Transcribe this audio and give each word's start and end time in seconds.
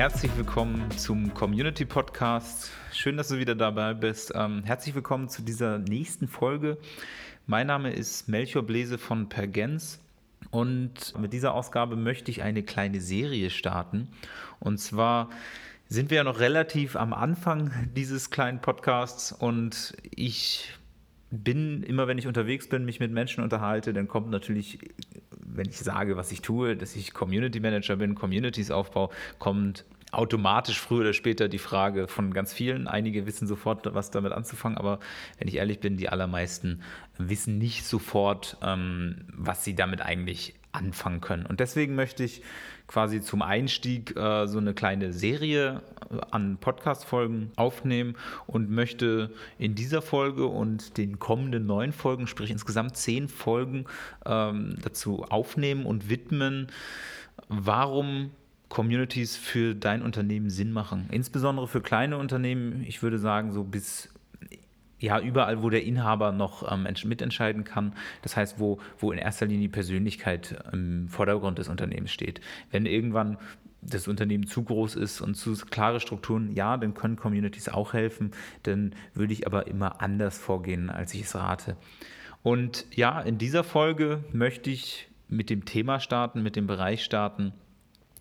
herzlich 0.00 0.34
willkommen 0.34 0.90
zum 0.92 1.34
Community 1.34 1.84
Podcast. 1.84 2.70
Schön, 2.90 3.18
dass 3.18 3.28
du 3.28 3.36
wieder 3.36 3.54
dabei 3.54 3.92
bist. 3.92 4.32
Ähm, 4.34 4.62
herzlich 4.64 4.94
willkommen 4.94 5.28
zu 5.28 5.42
dieser 5.42 5.78
nächsten 5.78 6.26
Folge. 6.26 6.78
Mein 7.46 7.66
Name 7.66 7.92
ist 7.92 8.26
Melchior 8.26 8.62
Blese 8.62 8.96
von 8.96 9.28
Pergens 9.28 10.00
und 10.50 11.12
mit 11.18 11.34
dieser 11.34 11.52
Ausgabe 11.52 11.96
möchte 11.96 12.30
ich 12.30 12.42
eine 12.42 12.62
kleine 12.62 13.02
Serie 13.02 13.50
starten. 13.50 14.08
Und 14.58 14.78
zwar 14.78 15.28
sind 15.86 16.08
wir 16.08 16.16
ja 16.16 16.24
noch 16.24 16.40
relativ 16.40 16.96
am 16.96 17.12
Anfang 17.12 17.70
dieses 17.94 18.30
kleinen 18.30 18.62
Podcasts 18.62 19.32
und 19.32 19.94
ich 20.16 20.72
bin 21.30 21.82
immer, 21.82 22.08
wenn 22.08 22.16
ich 22.16 22.26
unterwegs 22.26 22.70
bin, 22.70 22.86
mich 22.86 23.00
mit 23.00 23.12
Menschen 23.12 23.44
unterhalte, 23.44 23.92
dann 23.92 24.08
kommt 24.08 24.30
natürlich, 24.30 24.78
wenn 25.44 25.68
ich 25.68 25.78
sage, 25.78 26.16
was 26.16 26.32
ich 26.32 26.42
tue, 26.42 26.76
dass 26.76 26.96
ich 26.96 27.12
Community 27.12 27.60
Manager 27.60 27.96
bin, 27.96 28.14
Communities 28.14 28.70
aufbaue, 28.70 29.10
kommt 29.38 29.84
automatisch 30.12 30.80
früher 30.80 31.00
oder 31.00 31.12
später 31.12 31.48
die 31.48 31.58
Frage 31.58 32.08
von 32.08 32.32
ganz 32.32 32.52
vielen. 32.52 32.88
Einige 32.88 33.26
wissen 33.26 33.46
sofort, 33.46 33.94
was 33.94 34.10
damit 34.10 34.32
anzufangen, 34.32 34.76
aber 34.76 34.98
wenn 35.38 35.48
ich 35.48 35.56
ehrlich 35.56 35.80
bin, 35.80 35.96
die 35.96 36.08
allermeisten 36.08 36.82
wissen 37.18 37.58
nicht 37.58 37.84
sofort, 37.84 38.56
ähm, 38.62 39.26
was 39.32 39.64
sie 39.64 39.74
damit 39.74 40.02
eigentlich 40.02 40.54
anfangen 40.72 41.20
können. 41.20 41.46
Und 41.46 41.60
deswegen 41.60 41.94
möchte 41.94 42.24
ich 42.24 42.42
quasi 42.86 43.20
zum 43.20 43.42
Einstieg 43.42 44.16
äh, 44.16 44.46
so 44.46 44.58
eine 44.58 44.74
kleine 44.74 45.12
Serie 45.12 45.82
äh, 46.10 46.18
an 46.30 46.58
Podcast-Folgen 46.58 47.52
aufnehmen 47.56 48.16
und 48.46 48.70
möchte 48.70 49.30
in 49.58 49.74
dieser 49.74 50.02
Folge 50.02 50.46
und 50.46 50.96
den 50.96 51.18
kommenden 51.18 51.66
neun 51.66 51.92
Folgen, 51.92 52.26
sprich 52.26 52.50
insgesamt 52.50 52.96
zehn 52.96 53.28
Folgen, 53.28 53.86
ähm, 54.26 54.76
dazu 54.82 55.24
aufnehmen 55.24 55.86
und 55.86 56.08
widmen, 56.08 56.68
warum 57.48 58.30
Communities 58.68 59.36
für 59.36 59.74
dein 59.74 60.00
Unternehmen 60.00 60.48
Sinn 60.48 60.72
machen. 60.72 61.08
Insbesondere 61.10 61.66
für 61.66 61.80
kleine 61.80 62.18
Unternehmen, 62.18 62.84
ich 62.86 63.02
würde 63.02 63.18
sagen, 63.18 63.52
so 63.52 63.64
bis 63.64 64.09
ja, 65.00 65.18
überall, 65.18 65.62
wo 65.62 65.70
der 65.70 65.82
Inhaber 65.82 66.30
noch 66.30 66.70
ähm, 66.70 66.86
mitentscheiden 67.04 67.64
kann. 67.64 67.94
Das 68.22 68.36
heißt, 68.36 68.60
wo, 68.60 68.78
wo 68.98 69.12
in 69.12 69.18
erster 69.18 69.46
Linie 69.46 69.62
die 69.62 69.72
Persönlichkeit 69.72 70.62
im 70.72 71.08
Vordergrund 71.08 71.58
des 71.58 71.68
Unternehmens 71.68 72.12
steht. 72.12 72.40
Wenn 72.70 72.86
irgendwann 72.86 73.38
das 73.82 74.08
Unternehmen 74.08 74.46
zu 74.46 74.62
groß 74.62 74.96
ist 74.96 75.22
und 75.22 75.34
zu 75.34 75.54
klare 75.54 76.00
Strukturen, 76.00 76.52
ja, 76.54 76.76
dann 76.76 76.94
können 76.94 77.16
Communities 77.16 77.70
auch 77.70 77.94
helfen. 77.94 78.32
Dann 78.62 78.94
würde 79.14 79.32
ich 79.32 79.46
aber 79.46 79.66
immer 79.66 80.02
anders 80.02 80.38
vorgehen, 80.38 80.90
als 80.90 81.14
ich 81.14 81.22
es 81.22 81.34
rate. 81.34 81.76
Und 82.42 82.86
ja, 82.94 83.20
in 83.20 83.38
dieser 83.38 83.64
Folge 83.64 84.24
möchte 84.32 84.70
ich 84.70 85.08
mit 85.28 85.48
dem 85.48 85.64
Thema 85.64 86.00
starten, 86.00 86.42
mit 86.42 86.56
dem 86.56 86.66
Bereich 86.66 87.04
starten, 87.04 87.52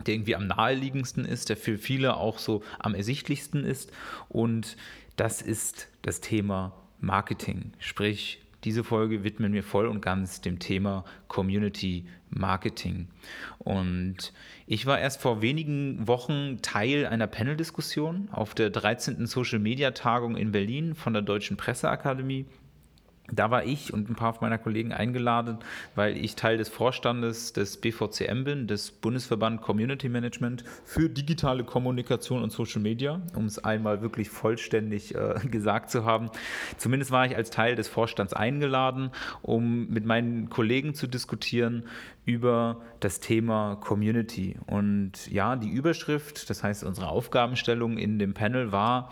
der 0.05 0.13
irgendwie 0.13 0.35
am 0.35 0.47
naheliegendsten 0.47 1.25
ist, 1.25 1.49
der 1.49 1.57
für 1.57 1.77
viele 1.77 2.15
auch 2.15 2.37
so 2.37 2.63
am 2.79 2.95
ersichtlichsten 2.95 3.65
ist. 3.65 3.91
Und 4.29 4.77
das 5.19 5.41
ist 5.41 5.89
das 6.01 6.21
Thema 6.21 6.71
Marketing. 7.01 7.73
Sprich, 7.79 8.41
diese 8.63 8.85
Folge 8.85 9.23
widmen 9.23 9.51
wir 9.51 9.63
voll 9.63 9.87
und 9.87 10.01
ganz 10.01 10.39
dem 10.39 10.59
Thema 10.59 11.03
Community 11.27 12.05
Marketing. 12.29 13.07
Und 13.57 14.31
ich 14.65 14.85
war 14.85 14.97
erst 14.99 15.21
vor 15.21 15.41
wenigen 15.41 16.07
Wochen 16.07 16.61
Teil 16.61 17.05
einer 17.05 17.27
Panel-Diskussion 17.27 18.29
auf 18.31 18.53
der 18.53 18.69
13. 18.69 19.25
Social 19.25 19.59
Media 19.59 19.91
Tagung 19.91 20.37
in 20.37 20.53
Berlin 20.53 20.95
von 20.95 21.11
der 21.11 21.21
Deutschen 21.21 21.57
Presseakademie. 21.57 22.45
Da 23.31 23.51
war 23.51 23.63
ich 23.65 23.93
und 23.93 24.09
ein 24.09 24.15
paar 24.15 24.29
meiner 24.41 24.57
Kollegen 24.57 24.93
eingeladen, 24.93 25.57
weil 25.95 26.17
ich 26.17 26.35
Teil 26.35 26.57
des 26.57 26.69
Vorstandes 26.69 27.53
des 27.53 27.77
BVCM 27.77 28.43
bin, 28.43 28.67
des 28.67 28.91
Bundesverband 28.91 29.61
Community 29.61 30.09
Management 30.09 30.63
für 30.85 31.09
digitale 31.09 31.63
Kommunikation 31.63 32.43
und 32.43 32.51
Social 32.51 32.81
Media, 32.81 33.21
um 33.35 33.45
es 33.45 33.63
einmal 33.63 34.01
wirklich 34.01 34.29
vollständig 34.29 35.15
äh, 35.15 35.35
gesagt 35.51 35.89
zu 35.89 36.05
haben. 36.05 36.29
Zumindest 36.77 37.11
war 37.11 37.25
ich 37.25 37.35
als 37.35 37.49
Teil 37.49 37.75
des 37.75 37.87
Vorstands 37.87 38.33
eingeladen, 38.33 39.11
um 39.41 39.87
mit 39.89 40.05
meinen 40.05 40.49
Kollegen 40.49 40.93
zu 40.93 41.07
diskutieren 41.07 41.83
über 42.25 42.81
das 42.99 43.19
Thema 43.19 43.77
Community. 43.77 44.55
Und 44.67 45.31
ja, 45.31 45.55
die 45.55 45.69
Überschrift, 45.69 46.49
das 46.49 46.63
heißt 46.63 46.83
unsere 46.83 47.07
Aufgabenstellung 47.07 47.97
in 47.97 48.19
dem 48.19 48.33
Panel 48.33 48.71
war 48.71 49.11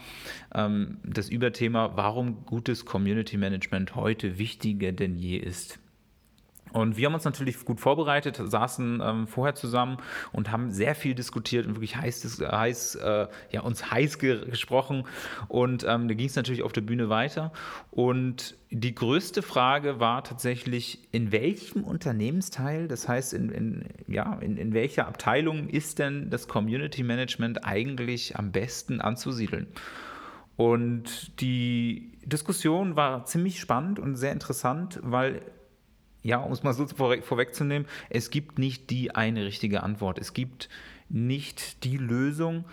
ähm, 0.53 0.97
das 1.03 1.29
Überthema, 1.29 1.93
warum 1.95 2.45
gutes 2.45 2.85
Community 2.85 3.37
Management 3.37 3.95
heute 3.95 4.06
wichtiger 4.07 4.91
denn 4.91 5.15
je 5.15 5.37
ist. 5.37 5.79
Und 6.73 6.97
wir 6.97 7.07
haben 7.07 7.13
uns 7.13 7.23
natürlich 7.23 7.63
gut 7.65 7.79
vorbereitet, 7.79 8.39
saßen 8.43 9.01
ähm, 9.03 9.27
vorher 9.27 9.55
zusammen 9.55 9.97
und 10.31 10.51
haben 10.51 10.71
sehr 10.71 10.95
viel 10.95 11.15
diskutiert 11.15 11.65
und 11.65 11.75
wirklich 11.75 11.95
heiß, 11.95 12.39
heiß 12.39 12.95
äh, 12.95 13.27
ja, 13.51 13.61
uns 13.61 13.89
heiß 13.89 14.19
ge 14.19 14.49
gesprochen. 14.49 15.05
Und 15.47 15.85
ähm, 15.87 16.07
da 16.07 16.13
ging 16.13 16.27
es 16.27 16.35
natürlich 16.35 16.63
auf 16.63 16.73
der 16.73 16.81
Bühne 16.81 17.09
weiter. 17.09 17.51
Und 17.91 18.55
die 18.69 18.93
größte 18.93 19.41
Frage 19.41 19.99
war 19.99 20.23
tatsächlich, 20.23 20.99
in 21.11 21.31
welchem 21.31 21.83
Unternehmensteil, 21.83 22.87
das 22.87 23.07
heißt, 23.07 23.33
in, 23.33 23.49
in 23.49 23.85
ja, 24.07 24.33
in, 24.41 24.57
in 24.57 24.73
welcher 24.73 25.07
Abteilung 25.07 25.69
ist 25.69 25.99
denn 25.99 26.29
das 26.29 26.47
Community 26.47 27.03
Management 27.03 27.65
eigentlich 27.65 28.37
am 28.37 28.51
besten 28.51 29.01
anzusiedeln? 29.01 29.67
Und 30.57 31.39
die 31.39 32.11
Diskussion 32.25 32.95
war 32.95 33.25
ziemlich 33.25 33.59
spannend 33.59 33.99
und 33.99 34.15
sehr 34.15 34.33
interessant, 34.33 34.99
weil 35.03 35.41
ja, 36.23 36.39
um 36.39 36.51
es 36.51 36.61
mal 36.61 36.73
so 36.73 36.85
vorweg, 36.87 37.23
vorwegzunehmen, 37.23 37.87
es 38.09 38.29
gibt 38.29 38.59
nicht 38.59 38.89
die 38.89 39.15
eine 39.15 39.45
richtige 39.45 39.83
Antwort. 39.83 40.19
Es 40.19 40.33
gibt 40.33 40.67
nicht 41.07 41.85
die 41.85 41.95
Lösung, 41.95 42.65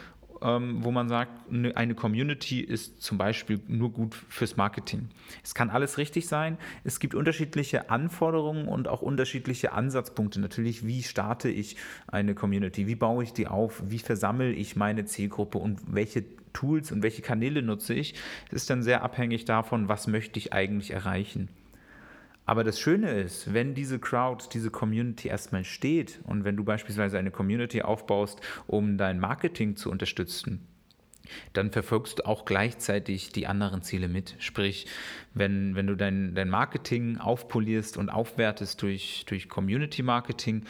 ähm, 0.44 0.84
wo 0.84 0.90
man 0.90 1.08
sagt, 1.08 1.50
ne, 1.50 1.74
eine 1.74 1.94
Community 1.94 2.60
ist 2.60 3.02
zum 3.02 3.16
Beispiel 3.16 3.60
nur 3.66 3.90
gut 3.90 4.14
fürs 4.28 4.56
Marketing. 4.56 5.08
Es 5.42 5.54
kann 5.54 5.70
alles 5.70 5.96
richtig 5.96 6.28
sein. 6.28 6.58
Es 6.84 7.00
gibt 7.00 7.14
unterschiedliche 7.14 7.90
Anforderungen 7.90 8.68
und 8.68 8.86
auch 8.86 9.00
unterschiedliche 9.00 9.72
Ansatzpunkte. 9.72 10.40
Natürlich, 10.40 10.86
wie 10.86 11.02
starte 11.02 11.48
ich 11.48 11.76
eine 12.06 12.34
Community? 12.34 12.86
Wie 12.86 12.94
baue 12.94 13.24
ich 13.24 13.32
die 13.32 13.48
auf? 13.48 13.82
Wie 13.88 13.98
versammle 13.98 14.52
ich 14.52 14.76
meine 14.76 15.06
Zielgruppe 15.06 15.58
und 15.58 15.80
welche 15.86 16.24
Tools 16.52 16.92
und 16.92 17.02
welche 17.02 17.22
Kanäle 17.22 17.62
nutze 17.62 17.94
ich? 17.94 18.14
Es 18.48 18.62
ist 18.62 18.70
dann 18.70 18.82
sehr 18.82 19.02
abhängig 19.02 19.46
davon, 19.46 19.88
was 19.88 20.06
möchte 20.06 20.38
ich 20.38 20.52
eigentlich 20.52 20.90
erreichen. 20.90 21.48
Aber 22.46 22.62
das 22.62 22.78
Schöne 22.78 23.10
ist, 23.10 23.54
wenn 23.54 23.74
diese 23.74 23.98
Crowd, 23.98 24.46
diese 24.52 24.70
Community 24.70 25.28
erstmal 25.28 25.64
steht 25.64 26.20
und 26.24 26.44
wenn 26.44 26.56
du 26.56 26.64
beispielsweise 26.64 27.18
eine 27.18 27.30
Community 27.30 27.82
aufbaust, 27.82 28.40
um 28.66 28.98
dein 28.98 29.18
Marketing 29.18 29.76
zu 29.76 29.90
unterstützen, 29.90 30.66
dann 31.54 31.70
verfolgst 31.70 32.18
du 32.18 32.26
auch 32.26 32.44
gleichzeitig 32.44 33.30
die 33.30 33.46
anderen 33.46 33.82
Ziele 33.82 34.08
mit. 34.08 34.36
Sprich, 34.38 34.86
wenn, 35.32 35.74
wenn 35.74 35.86
du 35.86 35.96
dein, 35.96 36.34
dein 36.34 36.50
Marketing 36.50 37.18
aufpolierst 37.18 37.96
und 37.96 38.10
aufwertest 38.10 38.82
durch, 38.82 39.24
durch 39.26 39.48
Community 39.48 40.02
Marketing, 40.02 40.64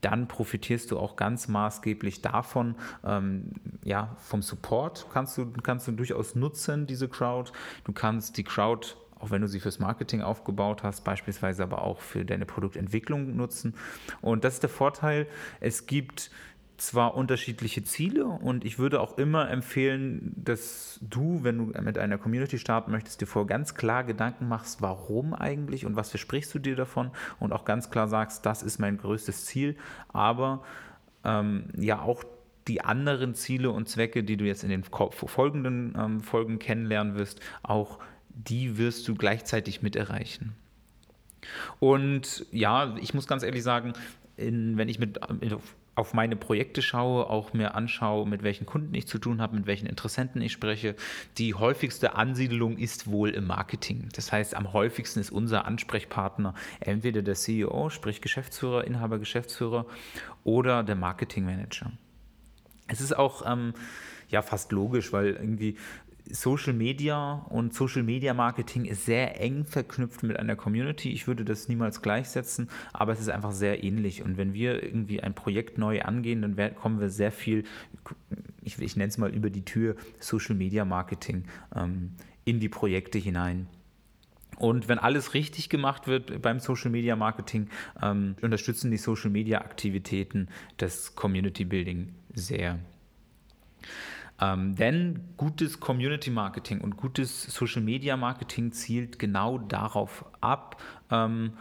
dann 0.00 0.28
profitierst 0.28 0.90
du 0.90 0.98
auch 0.98 1.16
ganz 1.16 1.48
maßgeblich 1.48 2.22
davon. 2.22 2.76
Ähm, 3.04 3.50
ja, 3.84 4.16
vom 4.18 4.42
Support 4.42 5.06
kannst 5.12 5.36
du, 5.36 5.50
kannst 5.62 5.88
du 5.88 5.92
durchaus 5.92 6.34
nutzen, 6.34 6.86
diese 6.86 7.08
Crowd. 7.08 7.52
Du 7.84 7.92
kannst 7.92 8.36
die 8.36 8.44
Crowd 8.44 8.94
auch 9.20 9.30
wenn 9.30 9.42
du 9.42 9.48
sie 9.48 9.60
fürs 9.60 9.78
Marketing 9.78 10.22
aufgebaut 10.22 10.82
hast, 10.82 11.04
beispielsweise 11.04 11.62
aber 11.62 11.82
auch 11.82 12.00
für 12.00 12.24
deine 12.24 12.46
Produktentwicklung 12.46 13.36
nutzen. 13.36 13.74
Und 14.20 14.44
das 14.44 14.54
ist 14.54 14.62
der 14.62 14.70
Vorteil. 14.70 15.26
Es 15.60 15.86
gibt 15.86 16.30
zwar 16.78 17.16
unterschiedliche 17.16 17.82
Ziele 17.82 18.24
und 18.26 18.64
ich 18.64 18.78
würde 18.78 19.00
auch 19.00 19.18
immer 19.18 19.50
empfehlen, 19.50 20.32
dass 20.36 20.98
du, 21.02 21.40
wenn 21.42 21.58
du 21.58 21.82
mit 21.82 21.98
einer 21.98 22.18
Community 22.18 22.58
starten 22.58 22.92
möchtest, 22.92 23.20
dir 23.20 23.26
vor 23.26 23.46
ganz 23.46 23.74
klar 23.74 24.04
Gedanken 24.04 24.48
machst, 24.48 24.80
warum 24.80 25.34
eigentlich 25.34 25.84
und 25.84 25.96
was 25.96 26.10
versprichst 26.10 26.54
du 26.54 26.60
dir 26.60 26.76
davon 26.76 27.10
und 27.40 27.52
auch 27.52 27.64
ganz 27.64 27.90
klar 27.90 28.06
sagst, 28.06 28.46
das 28.46 28.62
ist 28.62 28.78
mein 28.78 28.96
größtes 28.96 29.44
Ziel, 29.44 29.76
aber 30.08 30.62
ähm, 31.24 31.64
ja 31.76 32.00
auch 32.00 32.22
die 32.68 32.82
anderen 32.82 33.34
Ziele 33.34 33.70
und 33.70 33.88
Zwecke, 33.88 34.22
die 34.22 34.36
du 34.36 34.44
jetzt 34.44 34.62
in 34.62 34.70
den 34.70 34.84
folgenden 34.84 35.96
ähm, 35.98 36.20
Folgen 36.20 36.58
kennenlernen 36.58 37.16
wirst, 37.16 37.40
auch 37.62 37.98
die 38.46 38.78
wirst 38.78 39.06
du 39.08 39.14
gleichzeitig 39.14 39.82
mit 39.82 39.96
erreichen. 39.96 40.54
Und 41.80 42.46
ja, 42.52 42.96
ich 43.00 43.14
muss 43.14 43.26
ganz 43.26 43.42
ehrlich 43.42 43.62
sagen, 43.62 43.92
in, 44.36 44.76
wenn 44.76 44.88
ich 44.88 44.98
mit, 44.98 45.20
auf 45.98 46.14
meine 46.14 46.36
Projekte 46.36 46.80
schaue, 46.80 47.28
auch 47.28 47.52
mir 47.52 47.74
anschaue, 47.74 48.26
mit 48.26 48.44
welchen 48.44 48.66
Kunden 48.66 48.94
ich 48.94 49.08
zu 49.08 49.18
tun 49.18 49.42
habe, 49.42 49.56
mit 49.56 49.66
welchen 49.66 49.86
Interessenten 49.86 50.40
ich 50.40 50.52
spreche, 50.52 50.94
die 51.38 51.54
häufigste 51.54 52.14
Ansiedelung 52.14 52.78
ist 52.78 53.08
wohl 53.08 53.30
im 53.30 53.48
Marketing. 53.48 54.08
Das 54.14 54.30
heißt, 54.30 54.54
am 54.54 54.72
häufigsten 54.72 55.18
ist 55.18 55.30
unser 55.30 55.64
Ansprechpartner 55.64 56.54
entweder 56.78 57.22
der 57.22 57.34
CEO, 57.34 57.90
sprich 57.90 58.20
Geschäftsführer, 58.20 58.84
Inhaber, 58.84 59.18
Geschäftsführer 59.18 59.86
oder 60.44 60.84
der 60.84 60.94
Marketingmanager. 60.94 61.90
Es 62.86 63.00
ist 63.00 63.16
auch 63.16 63.42
ähm, 63.44 63.74
ja 64.28 64.42
fast 64.42 64.70
logisch, 64.70 65.12
weil 65.12 65.34
irgendwie 65.34 65.76
Social 66.30 66.72
Media 66.72 67.46
und 67.48 67.74
Social 67.74 68.02
Media 68.02 68.34
Marketing 68.34 68.84
ist 68.84 69.04
sehr 69.06 69.40
eng 69.40 69.64
verknüpft 69.64 70.22
mit 70.22 70.38
einer 70.38 70.56
Community. 70.56 71.10
Ich 71.10 71.26
würde 71.26 71.44
das 71.44 71.68
niemals 71.68 72.02
gleichsetzen, 72.02 72.68
aber 72.92 73.12
es 73.12 73.20
ist 73.20 73.28
einfach 73.28 73.52
sehr 73.52 73.82
ähnlich. 73.84 74.22
Und 74.22 74.36
wenn 74.36 74.54
wir 74.54 74.82
irgendwie 74.82 75.20
ein 75.22 75.34
Projekt 75.34 75.78
neu 75.78 76.02
angehen, 76.02 76.42
dann 76.42 76.74
kommen 76.74 77.00
wir 77.00 77.10
sehr 77.10 77.32
viel 77.32 77.64
ich, 78.68 78.78
ich 78.80 78.96
nenne 78.96 79.08
es 79.08 79.18
mal 79.18 79.34
über 79.34 79.50
die 79.50 79.64
Tür 79.64 79.96
Social 80.20 80.54
Media 80.54 80.84
Marketing 80.84 81.44
ähm, 81.74 82.12
in 82.44 82.60
die 82.60 82.68
Projekte 82.68 83.18
hinein. 83.18 83.66
Und 84.58 84.88
wenn 84.88 84.98
alles 84.98 85.34
richtig 85.34 85.68
gemacht 85.68 86.06
wird 86.06 86.42
beim 86.42 86.58
Social 86.58 86.90
Media 86.90 87.14
Marketing, 87.16 87.68
ähm, 88.02 88.34
unterstützen 88.42 88.90
die 88.90 88.96
Social 88.96 89.30
Media 89.30 89.60
Aktivitäten 89.60 90.48
das 90.76 91.14
Community 91.14 91.64
Building 91.64 92.14
sehr. 92.34 92.78
Ähm, 94.40 94.76
denn 94.76 95.20
gutes 95.36 95.80
Community 95.80 96.30
Marketing 96.30 96.80
und 96.80 96.96
gutes 96.96 97.42
Social 97.44 97.82
Media 97.82 98.16
Marketing 98.16 98.72
zielt 98.72 99.18
genau 99.18 99.58
darauf 99.58 100.24
ab. 100.40 100.80
Ähm, 101.10 101.52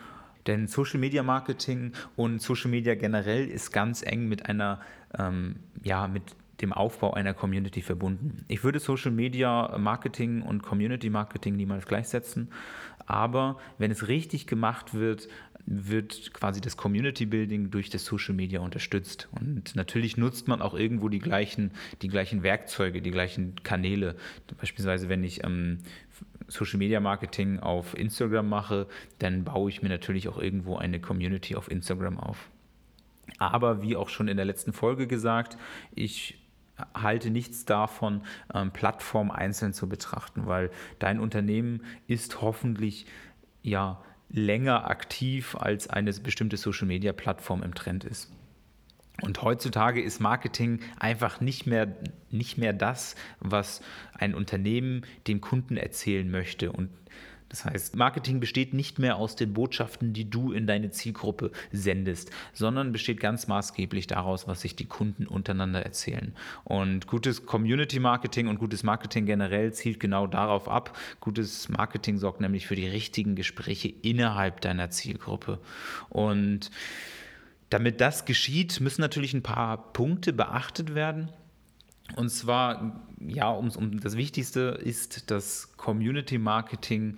denn 0.45 0.67
Social 0.67 0.99
Media 0.99 1.23
Marketing 1.23 1.91
und 2.15 2.41
Social 2.41 2.71
Media 2.71 2.95
generell 2.95 3.47
ist 3.47 3.71
ganz 3.71 4.03
eng 4.03 4.27
mit 4.27 4.47
einer, 4.47 4.79
ähm, 5.17 5.57
ja, 5.83 6.07
mit 6.07 6.35
dem 6.61 6.73
Aufbau 6.73 7.13
einer 7.13 7.33
Community 7.33 7.81
verbunden. 7.81 8.43
Ich 8.47 8.63
würde 8.63 8.79
Social 8.79 9.11
Media 9.11 9.77
Marketing 9.77 10.41
und 10.41 10.63
Community 10.63 11.09
Marketing 11.09 11.55
niemals 11.55 11.85
gleichsetzen, 11.85 12.49
aber 13.05 13.57
wenn 13.77 13.91
es 13.91 14.07
richtig 14.07 14.47
gemacht 14.47 14.93
wird, 14.93 15.27
wird 15.69 16.33
quasi 16.33 16.61
das 16.61 16.77
Community 16.77 17.25
Building 17.25 17.69
durch 17.71 17.89
das 17.89 18.05
Social 18.05 18.33
Media 18.33 18.61
unterstützt. 18.61 19.27
Und 19.37 19.75
natürlich 19.75 20.15
nutzt 20.15 20.47
man 20.47 20.61
auch 20.61 20.73
irgendwo 20.73 21.09
die 21.09 21.19
gleichen, 21.19 21.71
die 22.01 22.07
gleichen 22.07 22.41
Werkzeuge, 22.41 23.01
die 23.01 23.11
gleichen 23.11 23.55
Kanäle. 23.63 24.15
Beispielsweise, 24.57 25.09
wenn 25.09 25.25
ich 25.25 25.43
ähm, 25.43 25.79
Social 26.47 26.79
Media 26.79 27.01
Marketing 27.01 27.59
auf 27.59 27.97
Instagram 27.97 28.47
mache, 28.47 28.87
dann 29.19 29.43
baue 29.43 29.69
ich 29.69 29.81
mir 29.81 29.89
natürlich 29.89 30.29
auch 30.29 30.37
irgendwo 30.37 30.77
eine 30.77 31.01
Community 31.01 31.55
auf 31.55 31.69
Instagram 31.69 32.17
auf. 32.17 32.49
Aber 33.37 33.81
wie 33.81 33.97
auch 33.97 34.07
schon 34.07 34.29
in 34.29 34.37
der 34.37 34.45
letzten 34.45 34.71
Folge 34.71 35.05
gesagt, 35.05 35.57
ich 35.93 36.39
halte 36.93 37.29
nichts 37.29 37.65
davon, 37.65 38.21
ähm, 38.53 38.71
Plattformen 38.71 39.31
einzeln 39.31 39.73
zu 39.73 39.89
betrachten, 39.89 40.45
weil 40.45 40.71
dein 40.99 41.19
Unternehmen 41.19 41.83
ist 42.07 42.41
hoffentlich 42.41 43.05
ja 43.63 44.01
länger 44.29 44.89
aktiv, 44.89 45.55
als 45.55 45.89
eine 45.89 46.11
bestimmte 46.13 46.57
Social-Media-Plattform 46.57 47.63
im 47.63 47.73
Trend 47.73 48.03
ist. 48.03 48.31
Und 49.21 49.41
heutzutage 49.41 50.01
ist 50.01 50.19
Marketing 50.19 50.79
einfach 50.99 51.41
nicht 51.41 51.65
mehr, 51.65 51.87
nicht 52.29 52.57
mehr 52.57 52.73
das, 52.73 53.15
was 53.39 53.81
ein 54.13 54.35
Unternehmen 54.35 55.05
dem 55.27 55.41
Kunden 55.41 55.75
erzählen 55.75 56.29
möchte. 56.29 56.71
Und 56.71 56.89
das 57.49 57.63
heißt, 57.63 57.95
Marketing 57.95 58.39
besteht 58.39 58.73
nicht 58.73 58.99
mehr 58.99 59.15
aus 59.15 59.35
den 59.35 59.53
Botschaften, 59.53 60.11
die 60.13 60.29
du 60.29 60.51
in 60.51 60.67
deine 60.67 60.91
Zielgruppe 60.91 61.51
sendest, 61.71 62.31
sondern 62.53 62.91
besteht 62.91 63.19
ganz 63.19 63.47
maßgeblich 63.47 64.07
daraus, 64.07 64.47
was 64.47 64.61
sich 64.61 64.75
die 64.75 64.85
Kunden 64.85 65.25
untereinander 65.25 65.81
erzählen. 65.81 66.33
Und 66.65 67.07
gutes 67.07 67.45
Community 67.45 67.99
Marketing 67.99 68.47
und 68.47 68.59
gutes 68.59 68.83
Marketing 68.83 69.25
generell 69.25 69.73
zielt 69.73 69.99
genau 69.99 70.27
darauf 70.27 70.67
ab. 70.67 70.97
Gutes 71.21 71.69
Marketing 71.69 72.17
sorgt 72.17 72.41
nämlich 72.41 72.67
für 72.67 72.75
die 72.75 72.87
richtigen 72.87 73.35
Gespräche 73.35 73.93
innerhalb 74.01 74.59
deiner 74.61 74.89
Zielgruppe. 74.89 75.59
Und 76.09 76.69
damit 77.69 78.01
das 78.01 78.25
geschieht, 78.25 78.79
müssen 78.81 79.01
natürlich 79.01 79.33
ein 79.33 79.43
paar 79.43 79.91
Punkte 79.93 80.33
beachtet 80.33 80.95
werden. 80.95 81.29
Und 82.15 82.29
zwar, 82.29 83.03
ja, 83.19 83.49
um, 83.49 83.69
um 83.69 83.99
das 83.99 84.15
Wichtigste 84.15 84.79
ist, 84.81 85.29
dass 85.29 85.75
Community 85.77 86.37
Marketing 86.37 87.17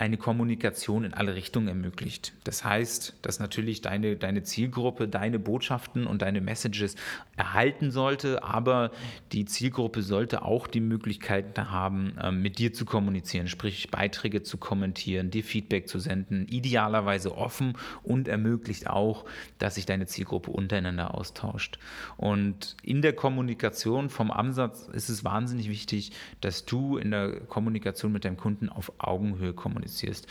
eine 0.00 0.16
Kommunikation 0.16 1.04
in 1.04 1.14
alle 1.14 1.34
Richtungen 1.34 1.68
ermöglicht. 1.68 2.32
Das 2.44 2.64
heißt, 2.64 3.14
dass 3.22 3.38
natürlich 3.38 3.80
deine, 3.80 4.16
deine 4.16 4.42
Zielgruppe 4.42 5.08
deine 5.08 5.38
Botschaften 5.38 6.06
und 6.06 6.22
deine 6.22 6.40
Messages 6.40 6.96
erhalten 7.36 7.90
sollte, 7.90 8.42
aber 8.42 8.90
die 9.32 9.44
Zielgruppe 9.44 10.02
sollte 10.02 10.42
auch 10.42 10.66
die 10.66 10.80
Möglichkeit 10.80 11.56
haben, 11.58 12.16
ähm, 12.20 12.42
mit 12.42 12.58
dir 12.58 12.72
zu 12.72 12.84
kommunizieren, 12.84 13.46
sprich 13.46 13.90
Beiträge 13.90 14.42
zu 14.42 14.58
kommentieren, 14.58 15.30
dir 15.30 15.44
Feedback 15.44 15.88
zu 15.88 15.98
senden, 15.98 16.46
idealerweise 16.48 17.36
offen 17.36 17.74
und 18.02 18.28
ermöglicht 18.28 18.88
auch, 18.88 19.24
dass 19.58 19.76
sich 19.76 19.86
deine 19.86 20.06
Zielgruppe 20.06 20.50
untereinander 20.50 21.14
austauscht. 21.14 21.78
Und 22.16 22.76
in 22.82 23.02
der 23.02 23.12
Kommunikation 23.12 24.10
vom 24.10 24.30
Ansatz 24.30 24.88
ist 24.92 25.08
es 25.08 25.24
wahnsinnig 25.24 25.68
wichtig, 25.68 26.12
dass 26.40 26.64
du 26.64 26.96
in 26.96 27.10
der 27.10 27.40
Kommunikation 27.40 28.12
mit 28.12 28.24
deinem 28.24 28.36
Kunden 28.36 28.68
auf 28.68 28.92
Augenhöhe 28.98 29.52
kommunizierst 29.52 29.83
kommunizierst. 29.84 30.26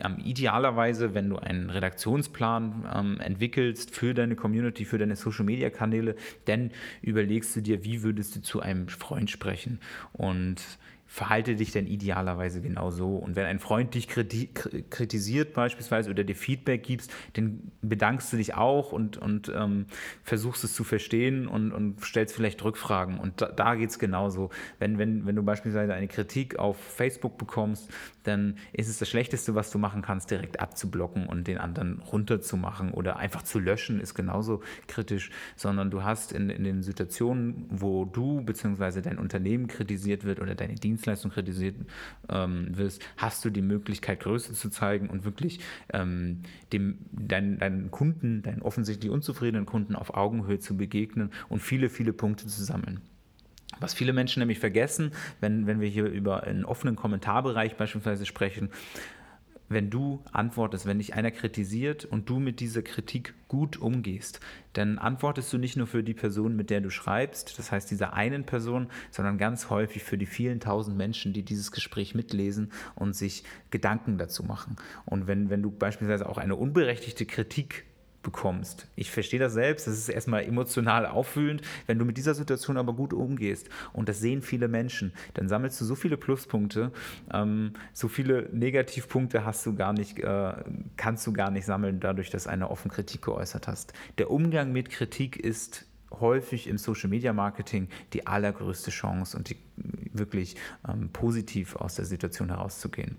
Ähm, 0.00 0.16
idealerweise, 0.24 1.14
wenn 1.14 1.28
du 1.28 1.36
einen 1.36 1.70
Redaktionsplan 1.70 2.88
ähm, 2.94 3.20
entwickelst 3.20 3.94
für 3.94 4.14
deine 4.14 4.36
Community, 4.36 4.84
für 4.84 4.98
deine 4.98 5.16
Social-Media-Kanäle, 5.16 6.16
dann 6.44 6.70
überlegst 7.02 7.56
du 7.56 7.60
dir, 7.60 7.84
wie 7.84 8.02
würdest 8.02 8.36
du 8.36 8.42
zu 8.42 8.60
einem 8.60 8.88
Freund 8.88 9.30
sprechen 9.30 9.80
und 10.12 10.60
verhalte 11.12 11.56
dich 11.56 11.72
denn 11.72 11.88
idealerweise 11.88 12.62
genau 12.62 12.92
so. 12.92 13.16
Und 13.16 13.34
wenn 13.34 13.44
ein 13.44 13.58
Freund 13.58 13.94
dich 13.94 14.06
kritisiert 14.06 15.54
beispielsweise 15.54 16.08
oder 16.08 16.22
dir 16.22 16.36
Feedback 16.36 16.84
gibst, 16.84 17.12
dann 17.32 17.72
bedankst 17.82 18.32
du 18.32 18.36
dich 18.36 18.54
auch 18.54 18.92
und, 18.92 19.16
und 19.16 19.50
ähm, 19.52 19.86
versuchst 20.22 20.62
es 20.62 20.72
zu 20.72 20.84
verstehen 20.84 21.48
und, 21.48 21.72
und 21.72 22.00
stellst 22.04 22.36
vielleicht 22.36 22.62
Rückfragen. 22.62 23.18
Und 23.18 23.42
da, 23.42 23.48
da 23.48 23.74
geht 23.74 23.90
es 23.90 23.98
genauso. 23.98 24.50
Wenn, 24.78 24.98
wenn, 24.98 25.26
wenn 25.26 25.34
du 25.34 25.42
beispielsweise 25.42 25.94
eine 25.94 26.06
Kritik 26.06 26.60
auf 26.60 26.76
Facebook 26.78 27.38
bekommst, 27.38 27.90
dann 28.22 28.56
ist 28.72 28.88
es 28.88 28.98
das 29.00 29.08
Schlechteste, 29.08 29.56
was 29.56 29.72
du 29.72 29.78
machen 29.78 30.02
kannst, 30.02 30.30
direkt 30.30 30.60
abzublocken 30.60 31.26
und 31.26 31.48
den 31.48 31.58
anderen 31.58 31.98
runterzumachen 31.98 32.92
oder 32.92 33.16
einfach 33.16 33.42
zu 33.42 33.58
löschen, 33.58 34.00
ist 34.00 34.14
genauso 34.14 34.62
kritisch, 34.86 35.30
sondern 35.56 35.90
du 35.90 36.04
hast 36.04 36.30
in, 36.30 36.50
in 36.50 36.62
den 36.62 36.84
Situationen, 36.84 37.66
wo 37.68 38.04
du 38.04 38.42
bzw. 38.42 39.00
dein 39.00 39.18
Unternehmen 39.18 39.66
kritisiert 39.66 40.22
wird 40.22 40.38
oder 40.40 40.54
deine 40.54 40.76
Dienste 40.76 40.99
Dienstleistung 41.00 41.30
kritisiert 41.30 41.76
ähm, 42.28 42.76
wirst, 42.76 43.02
hast 43.16 43.44
du 43.44 43.50
die 43.50 43.62
Möglichkeit, 43.62 44.20
Größe 44.20 44.52
zu 44.52 44.68
zeigen 44.68 45.08
und 45.08 45.24
wirklich 45.24 45.60
ähm, 45.92 46.42
dem, 46.72 46.98
deinen, 47.12 47.58
deinen 47.58 47.90
Kunden, 47.90 48.42
deinen 48.42 48.60
offensichtlich 48.62 49.10
unzufriedenen 49.10 49.66
Kunden 49.66 49.96
auf 49.96 50.14
Augenhöhe 50.14 50.58
zu 50.58 50.76
begegnen 50.76 51.30
und 51.48 51.60
viele, 51.60 51.88
viele 51.88 52.12
Punkte 52.12 52.46
zu 52.46 52.62
sammeln. 52.62 53.00
Was 53.78 53.94
viele 53.94 54.12
Menschen 54.12 54.40
nämlich 54.40 54.58
vergessen, 54.58 55.12
wenn, 55.40 55.66
wenn 55.66 55.80
wir 55.80 55.88
hier 55.88 56.04
über 56.04 56.42
einen 56.42 56.64
offenen 56.64 56.96
Kommentarbereich 56.96 57.76
beispielsweise 57.76 58.26
sprechen, 58.26 58.68
wenn 59.70 59.88
du 59.88 60.22
antwortest, 60.32 60.84
wenn 60.84 60.98
dich 60.98 61.14
einer 61.14 61.30
kritisiert 61.30 62.04
und 62.04 62.28
du 62.28 62.40
mit 62.40 62.58
dieser 62.58 62.82
Kritik 62.82 63.34
gut 63.46 63.78
umgehst, 63.78 64.40
dann 64.72 64.98
antwortest 64.98 65.52
du 65.52 65.58
nicht 65.58 65.76
nur 65.76 65.86
für 65.86 66.02
die 66.02 66.12
Person, 66.12 66.56
mit 66.56 66.70
der 66.70 66.80
du 66.80 66.90
schreibst, 66.90 67.56
das 67.58 67.70
heißt 67.70 67.90
dieser 67.90 68.12
einen 68.12 68.44
Person, 68.44 68.88
sondern 69.12 69.38
ganz 69.38 69.70
häufig 69.70 70.02
für 70.02 70.18
die 70.18 70.26
vielen 70.26 70.58
tausend 70.58 70.96
Menschen, 70.96 71.32
die 71.32 71.44
dieses 71.44 71.70
Gespräch 71.70 72.16
mitlesen 72.16 72.72
und 72.96 73.14
sich 73.14 73.44
Gedanken 73.70 74.18
dazu 74.18 74.42
machen. 74.42 74.76
Und 75.06 75.28
wenn, 75.28 75.50
wenn 75.50 75.62
du 75.62 75.70
beispielsweise 75.70 76.28
auch 76.28 76.38
eine 76.38 76.56
unberechtigte 76.56 77.24
Kritik 77.24 77.84
bekommst. 78.22 78.86
Ich 78.96 79.10
verstehe 79.10 79.40
das 79.40 79.54
selbst, 79.54 79.86
das 79.86 79.94
ist 79.94 80.08
erstmal 80.08 80.44
emotional 80.44 81.06
auffühlend. 81.06 81.62
Wenn 81.86 81.98
du 81.98 82.04
mit 82.04 82.16
dieser 82.16 82.34
Situation 82.34 82.76
aber 82.76 82.92
gut 82.92 83.12
umgehst 83.12 83.68
und 83.92 84.08
das 84.08 84.20
sehen 84.20 84.42
viele 84.42 84.68
Menschen, 84.68 85.12
dann 85.34 85.48
sammelst 85.48 85.80
du 85.80 85.84
so 85.84 85.94
viele 85.94 86.16
Pluspunkte, 86.16 86.92
ähm, 87.32 87.72
so 87.92 88.08
viele 88.08 88.48
Negativpunkte 88.52 89.44
hast 89.44 89.64
du 89.66 89.74
gar 89.74 89.92
nicht, 89.92 90.18
äh, 90.18 90.52
kannst 90.96 91.26
du 91.26 91.32
gar 91.32 91.50
nicht 91.50 91.64
sammeln, 91.64 92.00
dadurch, 92.00 92.30
dass 92.30 92.46
eine 92.46 92.70
offen 92.70 92.90
Kritik 92.90 93.22
geäußert 93.22 93.68
hast. 93.68 93.92
Der 94.18 94.30
Umgang 94.30 94.72
mit 94.72 94.90
Kritik 94.90 95.36
ist 95.36 95.86
häufig 96.18 96.66
im 96.66 96.76
Social 96.76 97.08
Media 97.08 97.32
Marketing 97.32 97.88
die 98.12 98.26
allergrößte 98.26 98.90
Chance 98.90 99.36
und 99.36 99.50
die, 99.50 99.56
wirklich 100.12 100.56
ähm, 100.88 101.10
positiv 101.12 101.76
aus 101.76 101.94
der 101.94 102.04
Situation 102.04 102.48
herauszugehen. 102.48 103.16